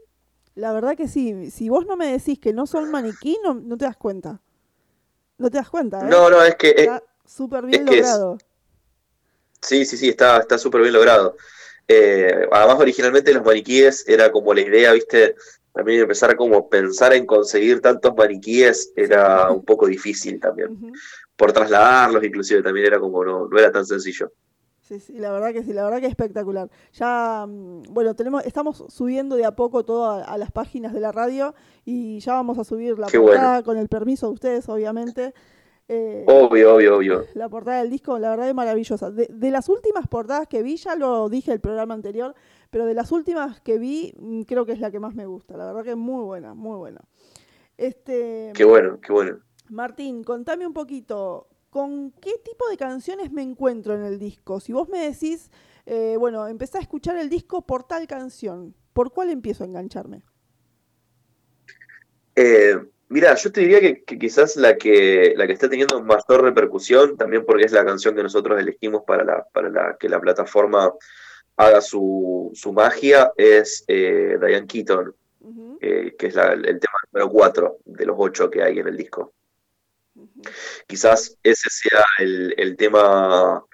[0.54, 3.76] La verdad que sí, si vos no me decís que no son maniquí, no, no
[3.76, 4.40] te das cuenta.
[5.38, 6.10] No te das cuenta, ¿eh?
[6.10, 6.70] No, no, es que...
[6.76, 8.38] Está súper bien logrado.
[9.62, 11.36] sí, sí, sí, está súper bien logrado.
[11.86, 15.36] Eh, además, originalmente los maniquíes era como la idea, viste,
[15.72, 20.92] también empezar a como pensar en conseguir tantos maniquíes era un poco difícil también
[21.38, 24.32] por trasladarlos, inclusive también era como no, no era tan sencillo.
[24.80, 26.68] Sí, sí, la verdad que sí, la verdad que es espectacular.
[26.94, 31.12] Ya, mm, bueno, tenemos, estamos subiendo de a poco todo a, las páginas de la
[31.12, 35.32] radio y ya vamos a subir la portada con el permiso de ustedes, obviamente.
[35.86, 37.24] Eh, obvio, obvio, obvio.
[37.34, 39.10] La portada del disco, la verdad es maravillosa.
[39.12, 42.34] De, de, las últimas portadas que vi, ya lo dije el programa anterior,
[42.70, 45.56] pero de las últimas que vi, mm, creo que es la que más me gusta.
[45.56, 47.00] La verdad que es muy buena, muy buena.
[47.76, 49.38] Este, qué bueno, qué bueno.
[49.70, 54.60] Martín, contame un poquito, ¿con qué tipo de canciones me encuentro en el disco?
[54.60, 55.50] Si vos me decís,
[55.86, 60.22] eh, bueno, empecé a escuchar el disco por tal canción, ¿por cuál empiezo a engancharme?
[62.34, 62.76] Eh,
[63.08, 67.44] mira, yo te diría que, quizás la que, la que está teniendo mayor repercusión, también
[67.44, 70.92] porque es la canción que nosotros elegimos para, la, para la, que la plataforma
[71.56, 75.14] haga su, su magia, es eh, Diane Keaton,
[75.80, 79.32] eh, que es el tema número 4 de los 8 que hay en el disco.
[80.86, 83.64] Quizás ese sea el, tema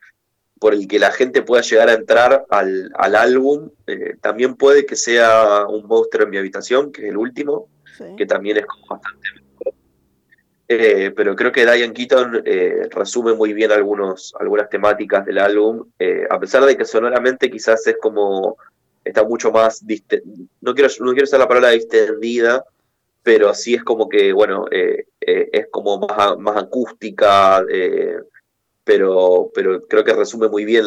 [0.58, 3.70] por el que la gente pueda llegar a entrar al, álbum.
[3.86, 7.68] Eh, también puede que sea un monstruo en mi habitación, que es el último,
[8.16, 9.28] que también es como bastante
[10.66, 15.90] eh, pero creo que Diane Keaton eh, resume muy bien algunos, algunas temáticas del álbum,
[16.30, 18.56] a pesar de que sonoramente quizás es como,
[19.04, 19.82] está mucho más,
[20.62, 22.64] no quiero, no quiero usar la palabra distendida,
[23.24, 28.18] pero sí es como que, bueno, eh, eh, es como más, más acústica, eh,
[28.84, 30.84] pero, pero creo que resume muy bien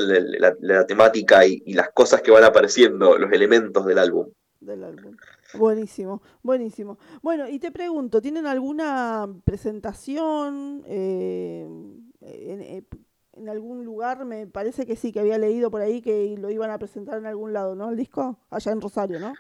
[0.62, 4.28] la, temática y, las cosas que van apareciendo, los elementos del álbum.
[4.60, 5.18] Del álbum.
[5.56, 7.00] Buenísimo, buenísimo.
[7.24, 14.26] Bueno, y te pregunto, ¿tienen alguna presentación en, en, algún lugar?
[14.26, 17.26] Me parece que sí, que había leído por ahí que lo iban a presentar en
[17.26, 17.90] algún lado, ¿no?
[17.90, 19.34] El disco, allá en Rosario, ¿no?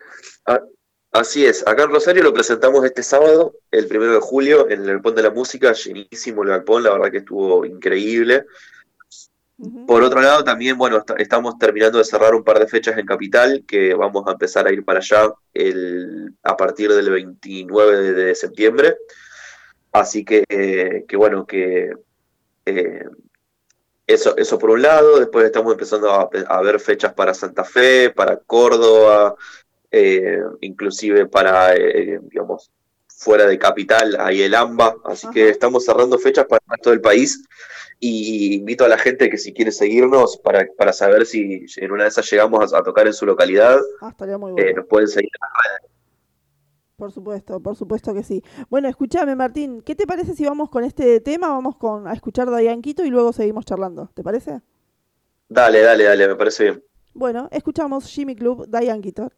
[0.47, 0.61] Ah,
[1.17, 5.01] Así es, acá en Rosario lo presentamos este sábado, el primero de julio, en el
[5.01, 8.45] Pont de la Música, llenísimo el galpón, la verdad que estuvo increíble.
[9.87, 13.63] Por otro lado, también, bueno, estamos terminando de cerrar un par de fechas en Capital,
[13.67, 18.97] que vamos a empezar a ir para allá el, a partir del 29 de, septiembre.
[19.91, 21.93] Así que, que bueno, que
[22.67, 23.05] eh,
[24.05, 28.11] eso, eso por un lado, después estamos empezando a, a, ver fechas para Santa Fe,
[28.11, 29.35] para Córdoba,
[29.97, 32.71] eh, inclusive para, eh, digamos,
[33.07, 37.01] fuera de capital, hay el AMBA, así que estamos cerrando fechas para el resto del
[37.01, 37.43] país
[37.99, 42.03] y invito a la gente que si quiere seguirnos para, para saber si en una
[42.03, 44.15] de esas llegamos a, tocar en su localidad, ah,
[44.57, 45.31] eh, nos pueden seguir.
[46.95, 48.43] Por supuesto, por supuesto que sí.
[48.69, 51.49] Bueno, escúchame Martín, ¿qué te parece si vamos con este tema?
[51.49, 54.61] Vamos con a escuchar Dayan Quito y luego seguimos charlando, ¿te parece?
[55.49, 56.83] Dale, dale, dale, me parece bien.
[57.13, 59.31] Bueno, escuchamos Jimmy Club, Dayan Quito.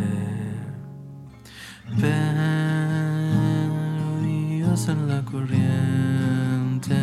[4.40, 6.96] perdidos en la corriente.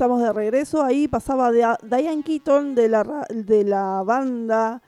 [0.00, 0.82] Estamos de regreso.
[0.82, 4.80] Ahí pasaba Diane Keaton de la, de la banda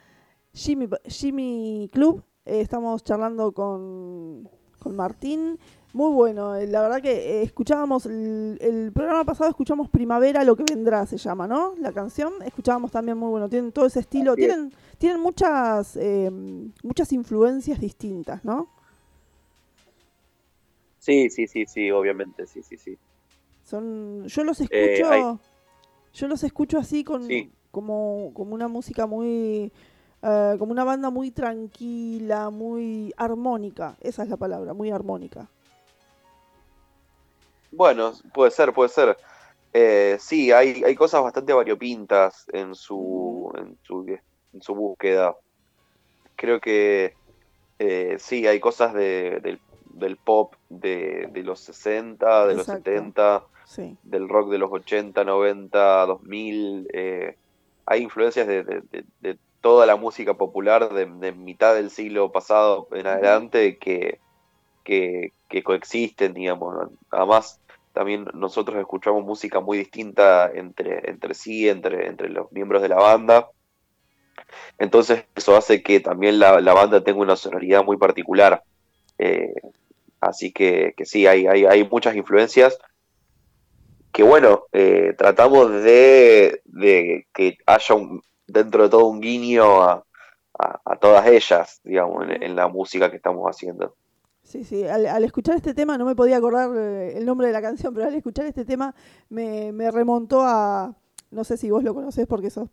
[0.55, 2.25] Jimmy, Jimmy Club.
[2.47, 4.49] Eh, estamos charlando con,
[4.79, 5.59] con Martín.
[5.93, 6.57] Muy bueno.
[6.57, 11.05] eh, La verdad que eh, escuchábamos el, el programa pasado, escuchamos Primavera, lo que vendrá,
[11.05, 11.75] se llama, ¿no?
[11.77, 12.33] La canción.
[12.43, 13.51] Escuchábamos también muy bueno.
[13.51, 14.33] Tienen todo ese estilo.
[14.33, 14.49] Así es.
[14.49, 16.31] Tienen, tienen muchas, eh,
[16.83, 18.71] muchas influencias distintas, ¿no?
[21.01, 22.97] Sí, sí, sí, sí, obviamente, sí, sí, sí.
[23.73, 25.39] Son, yo los Eh, escucho, hay-
[26.13, 27.51] yo los escucho así con Sí.
[27.71, 29.73] como, como una música muy,
[30.21, 33.97] eh, como una banda muy tranquila, muy armónica.
[34.03, 35.49] Esa es la palabra, muy armónica.
[37.71, 39.17] Bueno, puede ser, puede ser.
[39.73, 44.05] Eh, sí, hay, hay cosas bastante variopintas en su, en su,
[44.53, 45.35] en su búsqueda.
[46.37, 47.15] Creo que
[47.79, 49.59] eh, sí, hay cosas de, del,
[49.95, 52.91] del pop de, de los 60, de los Exacto.
[52.91, 56.87] 70, Sí, del rock de los 80, 90, 2000.
[56.93, 57.37] eh,
[57.87, 62.89] hay influencias de, de- de- de toda la música popular de, mitad del siglo pasado
[62.93, 64.21] en adelante que,
[64.85, 66.91] que, que coexisten, digamos.
[67.11, 67.61] Además,
[67.93, 72.97] también nosotros escuchamos música muy distinta entre, entre sí, entre, entre los miembros de la
[72.97, 73.49] banda.
[74.79, 78.63] Entonces eso hace que también la, la banda tenga una sonoridad muy particular.
[79.19, 79.55] Eh,
[80.21, 82.79] así que, que sí, hay, hay, hay muchas influencias
[84.13, 90.05] que bueno, eh, tratamos de, de que haya un, dentro de todo un guiño a,
[90.59, 93.97] a- a todas ellas, digamos, en, en la música que estamos haciendo.
[94.43, 94.85] sí, sí.
[94.87, 97.95] Al, al escuchar este tema, no me podía acordar eh, el nombre de la canción,
[97.95, 98.95] pero al escuchar este tema
[99.29, 100.97] me, me remontó a,
[101.31, 102.69] no sé si vos lo conocés porque sos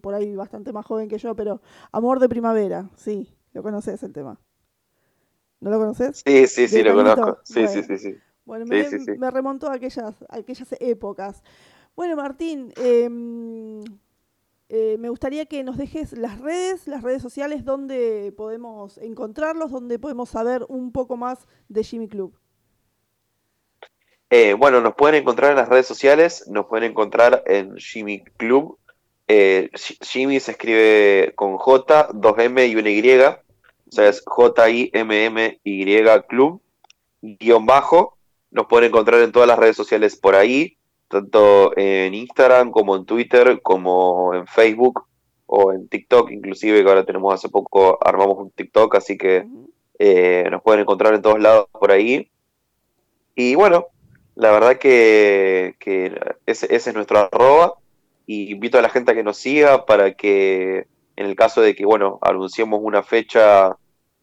[0.00, 1.60] por ahí bastante más joven que yo, pero
[1.92, 4.38] Amor de Primavera, sí, lo conocés el tema.
[5.60, 6.24] ¿No lo conoces?
[6.26, 7.38] Sí, sí, sí, ¿De lo conozco.
[7.44, 8.16] Sí, sí, sí, sí.
[8.44, 9.12] Bueno, me, sí, sí.
[9.18, 11.42] me remontó a aquellas, a aquellas épocas.
[11.96, 13.82] Bueno, Martín, em,
[14.68, 19.98] eh, me gustaría que nos dejes las redes, las redes sociales, donde podemos encontrarlos, donde
[19.98, 22.36] podemos saber un poco más de Jimmy Club.
[24.30, 28.78] Eh, bueno, nos pueden encontrar en las redes sociales, nos pueden encontrar en Jimmy Club.
[29.28, 33.18] Eh, Ji- Jimmy se escribe con J, 2M y una Y.
[33.20, 36.60] O sea, es J-I-M-M-Y Club,
[37.22, 38.13] guion bajo,
[38.54, 40.78] nos pueden encontrar en todas las redes sociales por ahí,
[41.08, 45.06] tanto en Instagram como en Twitter, como en Facebook
[45.46, 49.46] o en TikTok, inclusive que ahora tenemos hace poco, armamos un TikTok, así que
[49.98, 52.30] eh, nos pueden encontrar en todos lados por ahí.
[53.34, 53.88] Y bueno,
[54.36, 57.74] la verdad que, que ese, ese es nuestro arroba.
[58.26, 60.86] Y invito a la gente a que nos siga para que
[61.16, 63.76] en el caso de que, bueno, anunciemos una fecha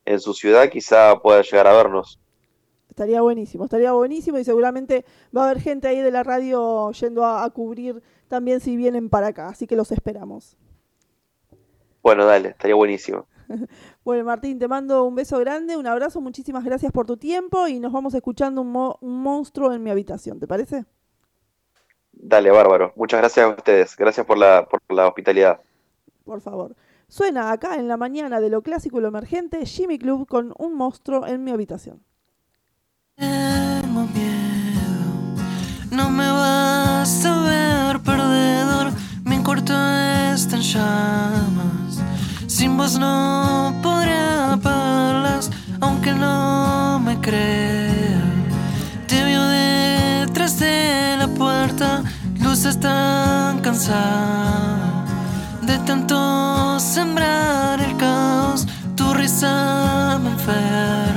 [0.06, 2.21] en su ciudad, quizá pueda llegar a vernos.
[2.92, 7.26] Estaría buenísimo, estaría buenísimo y seguramente va a haber gente ahí de la radio yendo
[7.26, 10.58] a, a cubrir también si vienen para acá, así que los esperamos.
[12.04, 13.26] Bueno, dale, estaría buenísimo.
[14.04, 17.80] Bueno, Martín, te mando un beso grande, un abrazo, muchísimas gracias por tu tiempo y
[17.80, 20.86] nos vamos escuchando un, mo- un monstruo en mi habitación, ¿te parece?
[22.14, 22.94] Dale, bárbaro.
[22.96, 23.98] Muchas gracias a ustedes.
[23.98, 25.60] Gracias por la, por la hospitalidad.
[26.24, 26.76] Por favor.
[27.08, 30.74] Suena acá en la mañana de lo clásico y lo emergente, Jimmy Club con un
[30.76, 32.02] monstruo en mi habitación.
[33.18, 35.36] Tengo miedo,
[35.92, 38.92] no me vas a ver perdedor.
[39.24, 39.74] Mi cuarto
[40.34, 42.02] está en llamas.
[42.48, 45.52] Sin vos no podré apagarlas,
[45.82, 48.48] aunque no me crean.
[49.08, 52.04] Te veo detrás de la puerta,
[52.40, 55.06] luces tan cansada
[55.62, 58.68] de tanto sembrar el caos.
[58.96, 61.11] Tu risa me enferma.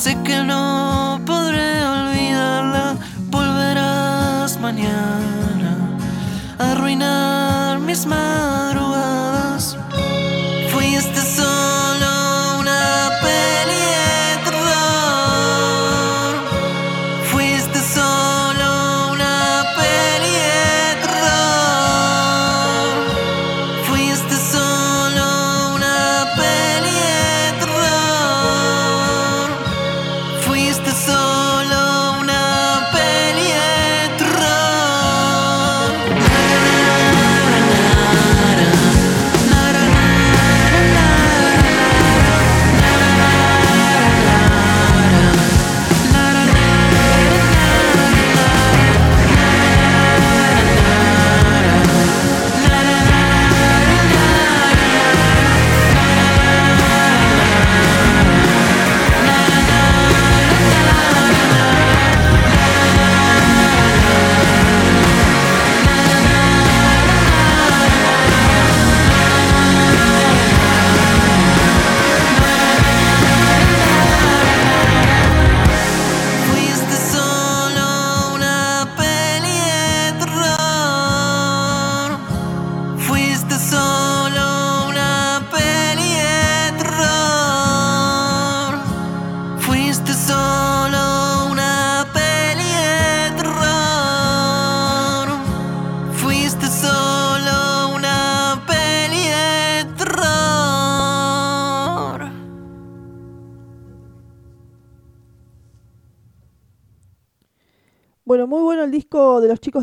[0.00, 2.96] Sé que no podré olvidarla.
[3.28, 5.76] Volverás mañana
[6.58, 9.09] a arruinar mis madrugadas.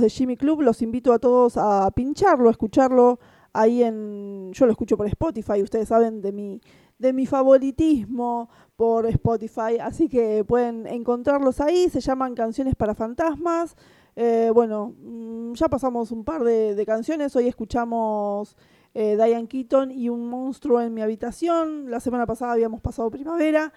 [0.01, 0.61] De Jimmy Club.
[0.61, 3.19] Los invito a todos a pincharlo, a escucharlo
[3.53, 4.51] ahí en.
[4.53, 5.61] Yo lo escucho por Spotify.
[5.61, 6.61] Ustedes saben de mi,
[6.97, 9.77] de mi favoritismo por Spotify.
[9.81, 11.89] Así que pueden encontrarlos ahí.
[11.89, 13.75] Se llaman Canciones para Fantasmas.
[14.15, 17.35] Eh, bueno, mm, ya pasamos un par de, de canciones.
[17.35, 18.55] Hoy escuchamos
[18.99, 21.91] eh, Diane Keaton y Un monstruo en mi habitación.
[21.91, 23.71] La semana pasada habíamos pasado primavera.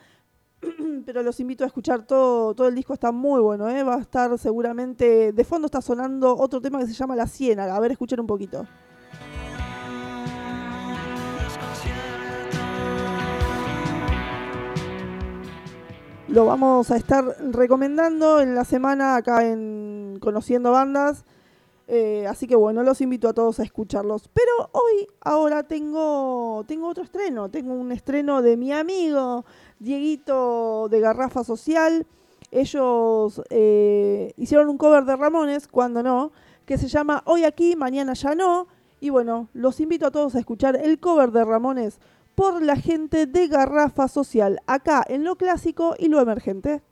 [1.06, 3.82] pero los invito a escuchar todo, todo el disco está muy bueno, ¿eh?
[3.82, 7.76] va a estar seguramente, de fondo está sonando otro tema que se llama La Ciénaga,
[7.76, 8.66] a ver, escuchen un poquito.
[16.30, 21.24] Lo vamos a estar recomendando en la semana acá en Conociendo Bandas.
[21.88, 24.28] Eh, así que bueno, los invito a todos a escucharlos.
[24.32, 27.50] Pero hoy, ahora tengo, tengo otro estreno.
[27.50, 29.44] Tengo un estreno de mi amigo
[29.80, 32.06] Dieguito de Garrafa Social.
[32.52, 36.32] Ellos eh, hicieron un cover de Ramones, cuando no,
[36.66, 38.68] que se llama Hoy aquí, mañana ya no.
[39.00, 41.98] Y bueno, los invito a todos a escuchar el cover de Ramones
[42.34, 46.82] por la gente de Garrafa Social, acá en lo clásico y lo emergente.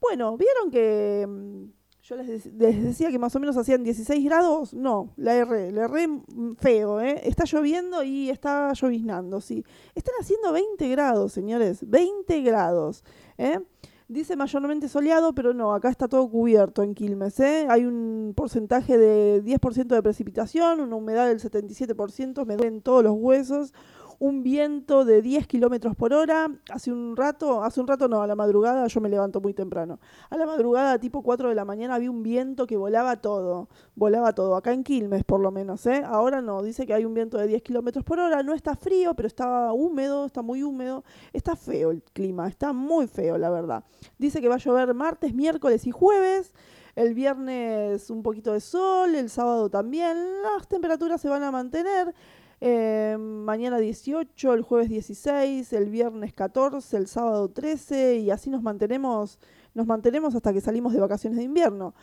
[0.00, 1.77] Bueno, ¿vieron que mm,
[2.08, 4.72] yo les, les decía que más o menos hacían 16 grados?
[4.72, 7.20] No, la erré, la erré mm, feo, ¿eh?
[7.24, 9.64] Está lloviendo y está lloviznando, sí.
[9.94, 13.04] Están haciendo 20 grados, señores, 20 grados,
[13.36, 13.60] ¿eh?
[14.08, 17.66] Dice mayormente soleado, pero no, acá está todo cubierto en Quilmes, ¿eh?
[17.68, 23.12] Hay un porcentaje de 10% de precipitación, una humedad del 77%, me duelen todos los
[23.12, 23.74] huesos,
[24.18, 26.50] un viento de 10 kilómetros por hora.
[26.70, 30.00] Hace un rato, hace un rato no, a la madrugada yo me levanto muy temprano.
[30.30, 33.68] A la madrugada, tipo 4 de la mañana, había un viento que volaba todo.
[33.94, 34.56] Volaba todo.
[34.56, 36.02] Acá en Quilmes, por lo menos, ¿eh?
[36.04, 38.42] Ahora no, dice que hay un viento de 10 kilómetros por hora.
[38.42, 41.04] No está frío, pero está húmedo, está muy húmedo.
[41.32, 43.84] Está feo el clima, está muy feo, la verdad.
[44.18, 46.52] Dice que va a llover martes, miércoles y jueves.
[46.96, 50.16] El viernes un poquito de sol, el sábado también.
[50.42, 52.12] Las temperaturas se van a mantener.
[52.60, 58.62] Eh, mañana 18, el jueves 16, el viernes 14, el sábado 13 y así nos
[58.62, 59.38] mantenemos,
[59.74, 61.94] nos mantenemos hasta que salimos de vacaciones de invierno.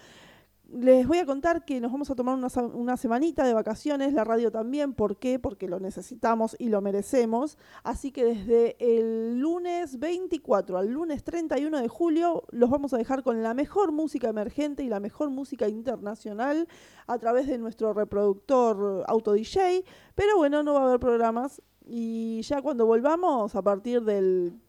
[0.76, 4.26] Les voy a contar que nos vamos a tomar una, una semanita de vacaciones, la
[4.26, 4.93] radio también.
[4.93, 5.39] ¿Por qué?
[5.39, 7.57] Porque lo necesitamos y lo merecemos.
[7.84, 13.23] Así que desde el lunes 24 al lunes 31 de julio los vamos a dejar
[13.23, 16.67] con la mejor música emergente y la mejor música internacional
[17.07, 19.86] a través de nuestro reproductor Auto DJ.
[20.13, 21.61] Pero bueno, no va a haber programas.
[21.86, 24.59] Y ya cuando volvamos, a partir del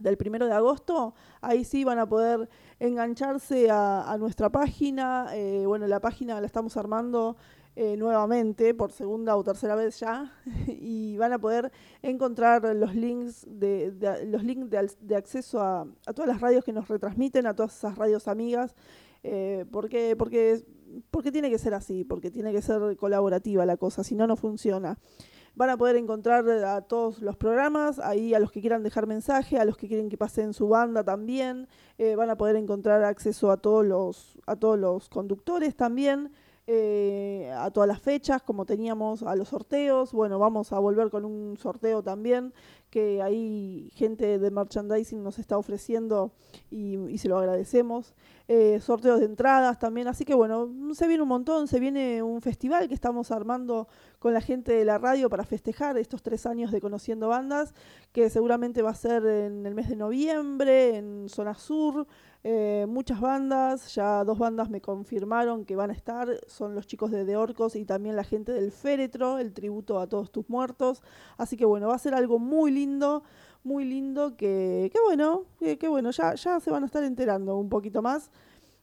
[0.00, 2.48] del primero de agosto, ahí sí van a poder
[2.78, 5.28] engancharse a, nuestra página.
[5.34, 7.36] eh, bueno, la página la estamos armando
[7.76, 10.32] eh, nuevamente por segunda o tercera vez ya
[10.68, 11.72] y van a poder
[12.02, 13.92] encontrar los links de,
[14.26, 17.76] los links de, de acceso a, a todas las radios que nos retransmiten, a todas
[17.76, 18.76] esas radios amigas,
[19.24, 20.62] eh, porque, porque,
[21.10, 24.36] porque tiene que ser así, porque tiene que ser colaborativa la cosa, si no, no
[24.36, 24.98] funciona.
[25.56, 29.56] Van a poder encontrar a todos los programas, ahí a los que quieran dejar mensaje,
[29.56, 31.68] a los que quieren que pasen su banda también.
[31.98, 36.32] eh, van a poder encontrar acceso a todos los, a todos los conductores también,
[36.66, 40.12] eh, a todas las fechas, como teníamos a los sorteos.
[40.12, 42.52] Bueno, vamos a volver con un sorteo también,
[42.94, 46.30] que ahí gente de merchandising nos está ofreciendo
[46.70, 48.14] y, y se lo agradecemos.
[48.46, 52.40] Eh, sorteos de entradas también, así que bueno, se viene un montón, se viene un
[52.40, 53.88] festival que estamos armando
[54.20, 57.74] con la gente de la radio para festejar estos tres años de Conociendo Bandas,
[58.12, 62.06] que seguramente va a ser en el mes de noviembre, en Zona Sur.
[62.46, 67.10] eh, muchas bandas, ya dos bandas me confirmaron que van a estar, son los chicos
[67.10, 71.02] de De Orcos y también la gente del Féretro, el tributo a todos tus muertos.
[71.38, 72.83] Así que bueno, va a ser algo muy lindo,
[73.62, 78.02] muy lindo, que, bueno, que, bueno, ya, ya se van a estar enterando un poquito
[78.02, 78.30] más.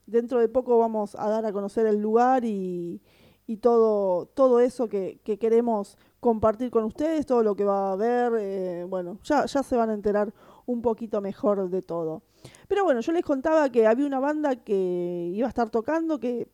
[0.08, 3.02] Dentro de poco vamos a dar a conocer el lugar y,
[3.46, 7.94] y todo, todo eso que, que queremos compartir con ustedes, todo lo que va a
[7.94, 10.34] haber, eh, bueno, ya, ya se van a enterar
[10.66, 12.24] un poquito mejor de todo.
[12.68, 16.48] Pero bueno, yo les contaba que había una banda que iba a estar tocando, que,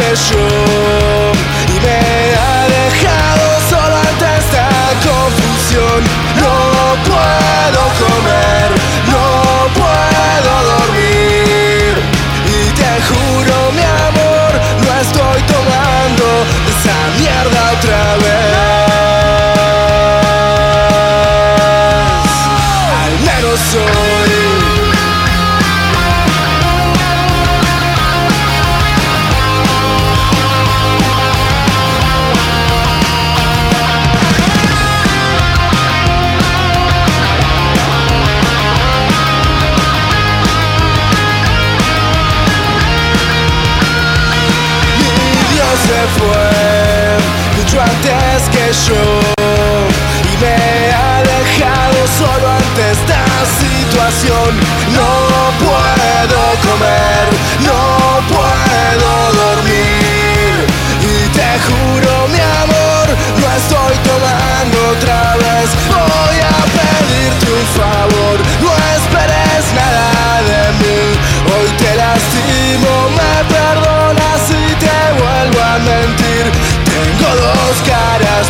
[0.08, 0.30] antes
[1.66, 2.27] que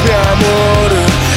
[0.04, 0.90] mi amor,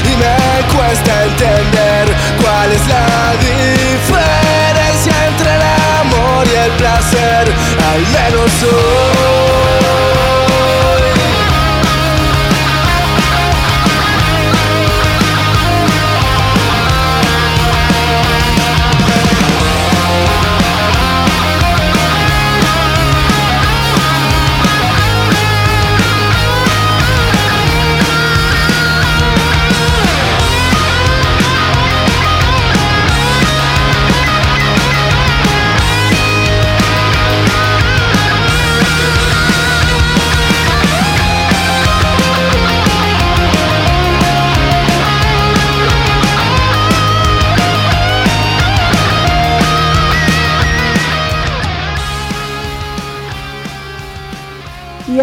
[0.04, 5.62] y me cuesta entender cuál es la diferencia entre el
[6.02, 7.54] amor y el placer,
[7.94, 9.31] al menos hoy.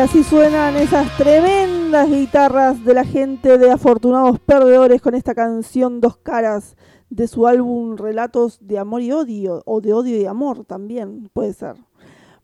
[0.09, 6.17] Así suenan esas tremendas guitarras de la gente de Afortunados Perdedores con esta canción Dos
[6.17, 6.77] Caras
[7.11, 11.53] de su álbum Relatos de Amor y Odio, o de Odio y Amor también, puede
[11.53, 11.77] ser.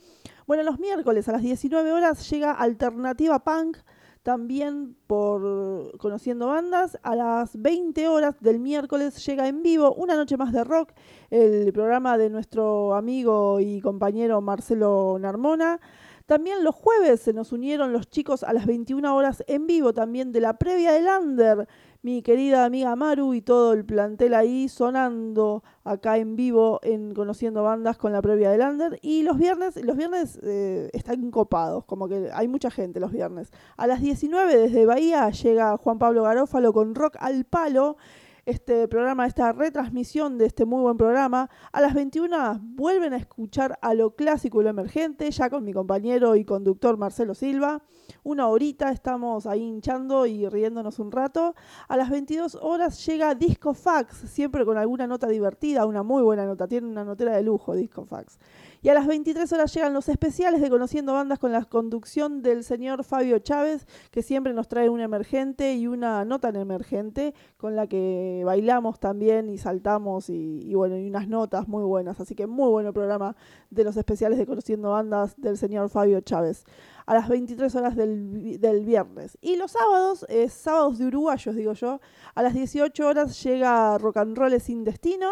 [0.47, 3.79] Bueno, los miércoles a las 19 horas llega Alternativa Punk,
[4.23, 6.99] también por Conociendo Bandas.
[7.03, 10.93] A las 20 horas del miércoles llega en vivo Una Noche Más de Rock,
[11.31, 15.81] el programa de nuestro amigo y compañero Marcelo Narmona.
[16.27, 20.31] También los jueves se nos unieron los chicos a las 21 horas en vivo también
[20.33, 21.69] de la previa del Under.
[22.03, 27.63] Mi querida amiga Maru y todo el plantel ahí sonando acá en vivo en Conociendo
[27.63, 28.99] Bandas con la previa de Lander.
[29.03, 33.53] Y los viernes, los viernes eh, están copados, como que hay mucha gente los viernes.
[33.77, 37.97] A las 19 desde Bahía llega Juan Pablo Garófalo con Rock al Palo
[38.45, 41.49] este programa, esta retransmisión de este muy buen programa.
[41.73, 45.73] A las 21 vuelven a escuchar a lo clásico y lo emergente, ya con mi
[45.73, 47.83] compañero y conductor Marcelo Silva.
[48.25, 51.55] Una horita estamos ahí hinchando y riéndonos un rato.
[51.89, 56.45] A las 22 horas llega Disco Fax, siempre con alguna nota divertida, una muy buena
[56.45, 58.39] nota, tiene una notera de lujo Disco Fax.
[58.85, 62.65] Y a las 23 horas llegan los especiales de Conociendo Bandas con la conducción del
[62.65, 67.77] señor Fabio Chávez, que siempre nos trae un emergente y una no tan emergente, con
[67.77, 72.19] la que bailamos también y saltamos y, bueno, y unas notas muy buenas.
[72.19, 73.37] Así que muy bueno el programa
[73.71, 76.65] de los especiales de Conociendo Bandas del señor Fabio Chávez
[77.07, 79.39] a las 23 horas del viernes.
[79.41, 82.01] Y los sábados, eh, sábados de uruguayos, digo yo,
[82.35, 85.29] a las 18 horas llega Rock and Roll sin destino.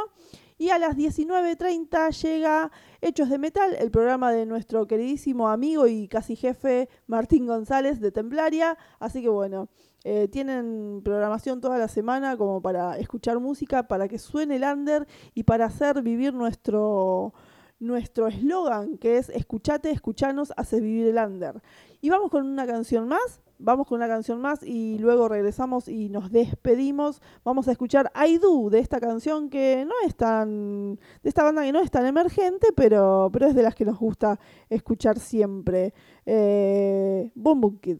[0.60, 2.70] Y a las 19.30 llega
[3.00, 8.12] Hechos de Metal, el programa de nuestro queridísimo amigo y casi jefe Martín González de
[8.12, 8.76] Templaria.
[8.98, 9.70] Así que bueno,
[10.04, 15.08] eh, tienen programación toda la semana como para escuchar música, para que suene el under
[15.32, 17.32] y para hacer vivir nuestro
[17.78, 21.62] nuestro eslogan que es escuchate, escuchanos, haces vivir el under.
[22.02, 26.08] Y vamos con una canción más, vamos con una canción más y luego regresamos y
[26.08, 27.20] nos despedimos.
[27.44, 31.62] Vamos a escuchar I Do de esta canción que no es tan, de esta banda
[31.62, 34.38] que no es tan emergente, pero, pero es de las que nos gusta
[34.68, 35.94] escuchar siempre.
[36.26, 37.98] Eh, Boom Boom Kid.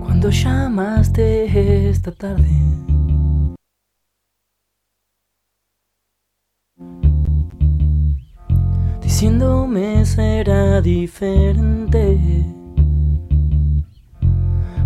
[0.00, 2.83] Cuando llamaste esta tarde.
[9.04, 12.18] Diciéndome será diferente.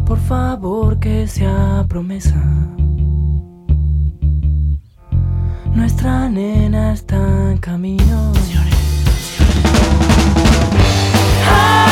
[0.05, 2.43] Por favor que sea promesa.
[5.73, 8.33] Nuestra nena está en camino.
[11.45, 11.88] Cuando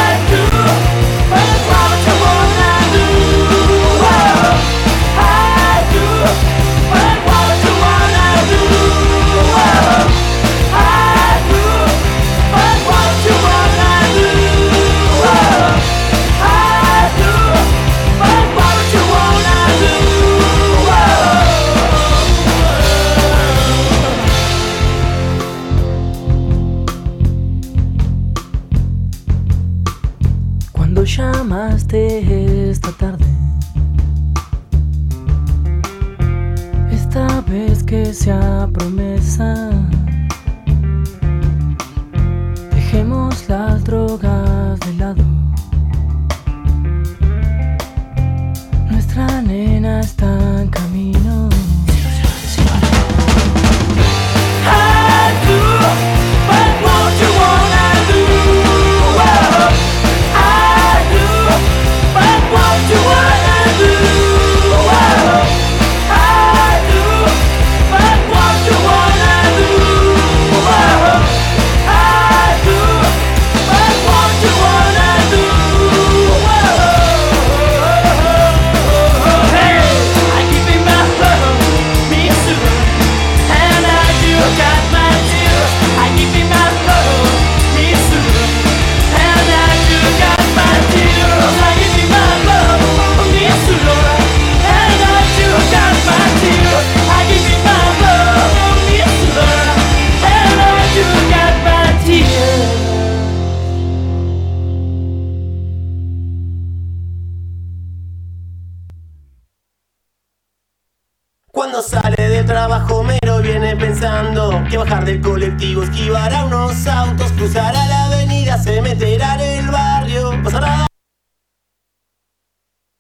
[114.77, 119.71] bajar del colectivo, esquivar a unos autos, cruzar a la avenida, se meterá en el
[119.71, 120.87] barrio, pasará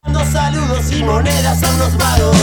[0.05, 2.37] dando saludos y monedas a unos vagos.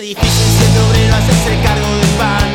[0.00, 2.51] Difícil siendo obrero hacerse cargo del pan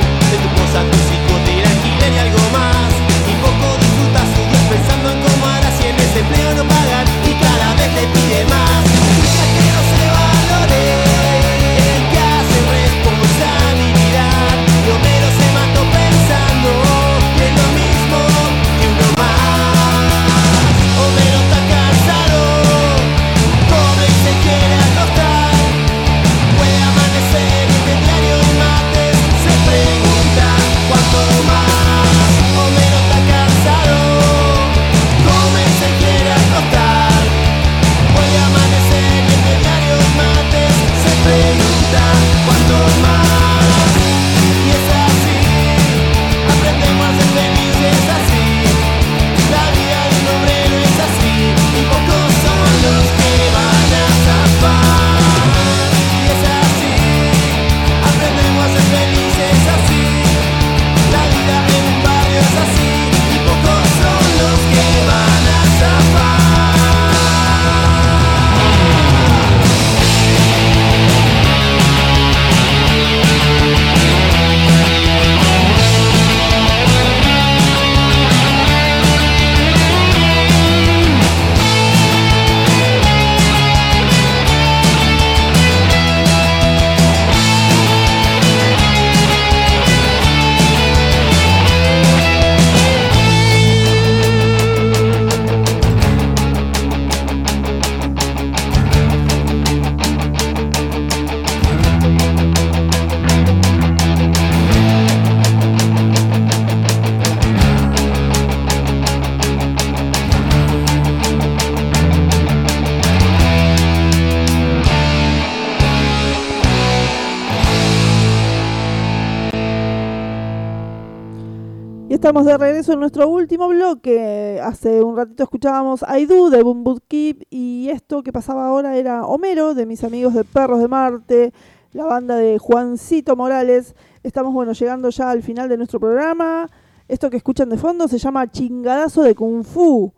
[122.38, 124.62] estamos de regreso en nuestro último bloque.
[124.64, 129.26] Hace un ratito escuchábamos I de Boom Boot Keep y esto que pasaba ahora era
[129.26, 131.52] Homero de mis amigos de Perros de Marte,
[131.94, 133.96] la banda de Juancito Morales.
[134.22, 136.70] Estamos bueno llegando ya al final de nuestro programa.
[137.08, 140.14] Esto que escuchan de fondo se llama Chingadazo de Kung Fu.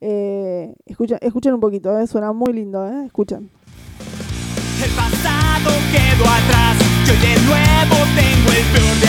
[0.00, 3.50] Eh, escuchen, un poquito, eh, suena muy lindo, eh, escuchen.
[4.84, 6.76] El pasado quedó atrás,
[7.06, 9.05] yo de nuevo tengo el peor de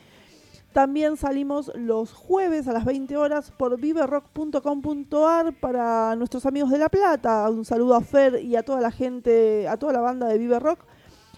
[0.72, 6.88] También salimos los jueves a las 20 horas por viverock.com.ar para nuestros amigos de La
[6.88, 7.50] Plata.
[7.50, 10.60] Un saludo a Fer y a toda la gente, a toda la banda de Vive
[10.60, 10.78] Rock.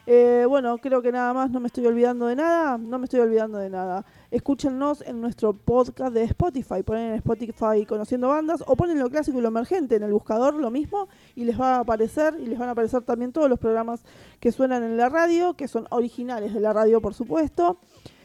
[0.05, 3.20] Eh, bueno, creo que nada más, no me estoy olvidando de nada, no me estoy
[3.20, 4.05] olvidando de nada.
[4.33, 9.39] Escúchenos en nuestro podcast de Spotify, ponen en Spotify Conociendo Bandas o ponen lo clásico
[9.39, 12.59] y lo emergente en el buscador, lo mismo, y les va a aparecer, y les
[12.59, 14.03] van a aparecer también todos los programas
[14.41, 17.79] que suenan en la radio, que son originales de la radio, por supuesto.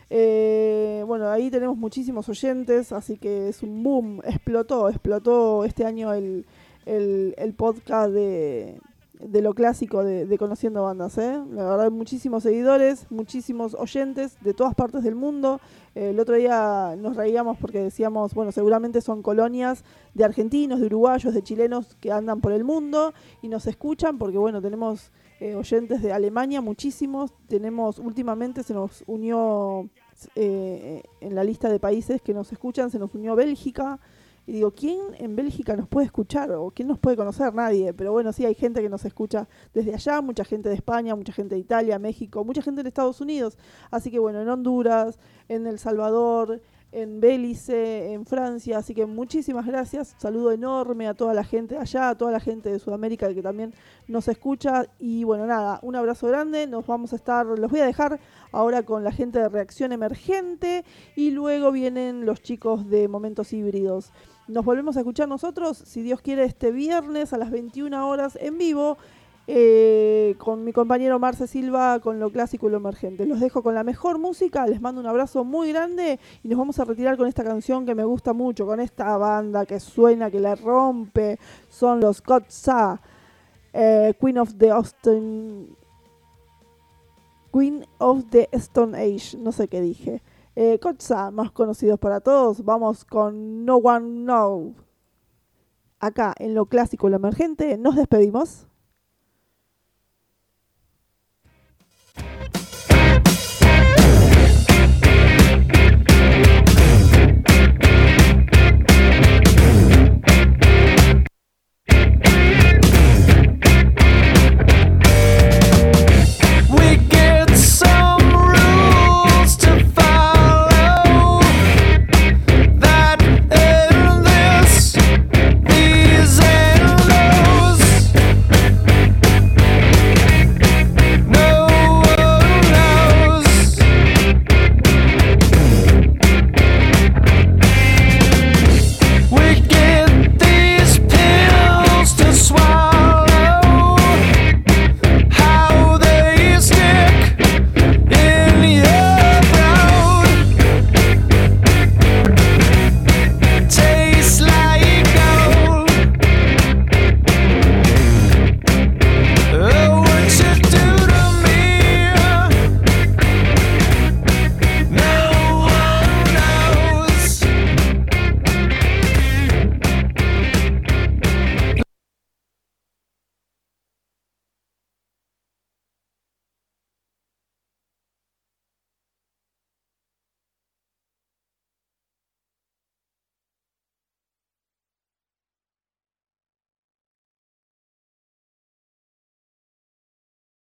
[0.09, 6.11] Eh, bueno, ahí tenemos muchísimos oyentes, así que es un boom, explotó, explotó este año
[6.13, 6.47] el,
[6.85, 8.79] el, el podcast de,
[9.19, 11.39] de lo clásico de, Conociendo Bandas, ¿eh?
[11.51, 15.59] La verdad, muchísimos seguidores, muchísimos oyentes de todas partes del mundo.
[15.95, 19.83] Eh, el otro día nos reíamos porque decíamos, bueno, seguramente son colonias
[20.13, 24.37] de argentinos, de uruguayos, de chilenos que andan por el mundo y nos escuchan porque,
[24.37, 27.33] bueno, tenemos eh, oyentes de Alemania, muchísimos.
[27.47, 29.89] Tenemos, últimamente se nos unió
[30.35, 33.99] eh, en la lista de países que nos escuchan, se nos unió Bélgica.
[34.47, 36.49] Y digo, ¿quién en Bélgica nos puede escuchar?
[36.53, 37.53] ¿O quién nos puede conocer?
[37.53, 37.93] Nadie.
[37.93, 41.33] Pero bueno, sí, hay gente que nos escucha desde allá, mucha gente de España, mucha
[41.33, 43.57] gente de Italia, México, mucha gente en Estados Unidos.
[43.91, 45.19] Así que bueno, en Honduras,
[45.49, 46.61] en El Salvador,
[46.91, 48.77] en Belice, en Francia.
[48.77, 50.15] Así que muchísimas gracias.
[50.17, 53.41] Saludo enorme a toda la gente de allá, a toda la gente de Sudamérica que
[53.41, 53.73] también
[54.07, 54.85] nos escucha.
[54.99, 56.67] Y bueno, nada, un abrazo grande.
[56.67, 58.19] Nos vamos a estar, los voy a dejar
[58.51, 60.85] ahora con la gente de Reacción Emergente.
[61.15, 64.11] Y luego vienen los chicos de Momentos Híbridos.
[64.47, 68.57] Nos volvemos a escuchar nosotros, si Dios quiere, este viernes a las 21 horas en
[68.57, 68.97] vivo.
[69.49, 73.25] Eh, con mi compañero Marce Silva con lo clásico y lo emergente.
[73.25, 76.79] Los dejo con la mejor música, les mando un abrazo muy grande y nos vamos
[76.79, 80.41] a retirar con esta canción que me gusta mucho, con esta banda que suena, que
[80.41, 83.01] la rompe, son los Kotza,
[83.71, 85.77] eh, Queen of the Austin,
[87.53, 90.21] Queen of the Stone Age, no sé qué dije.
[90.57, 90.79] Eh,
[91.31, 94.75] más conocidos para todos, vamos con No One Know.
[95.99, 98.66] Acá en lo clásico y lo emergente, nos despedimos.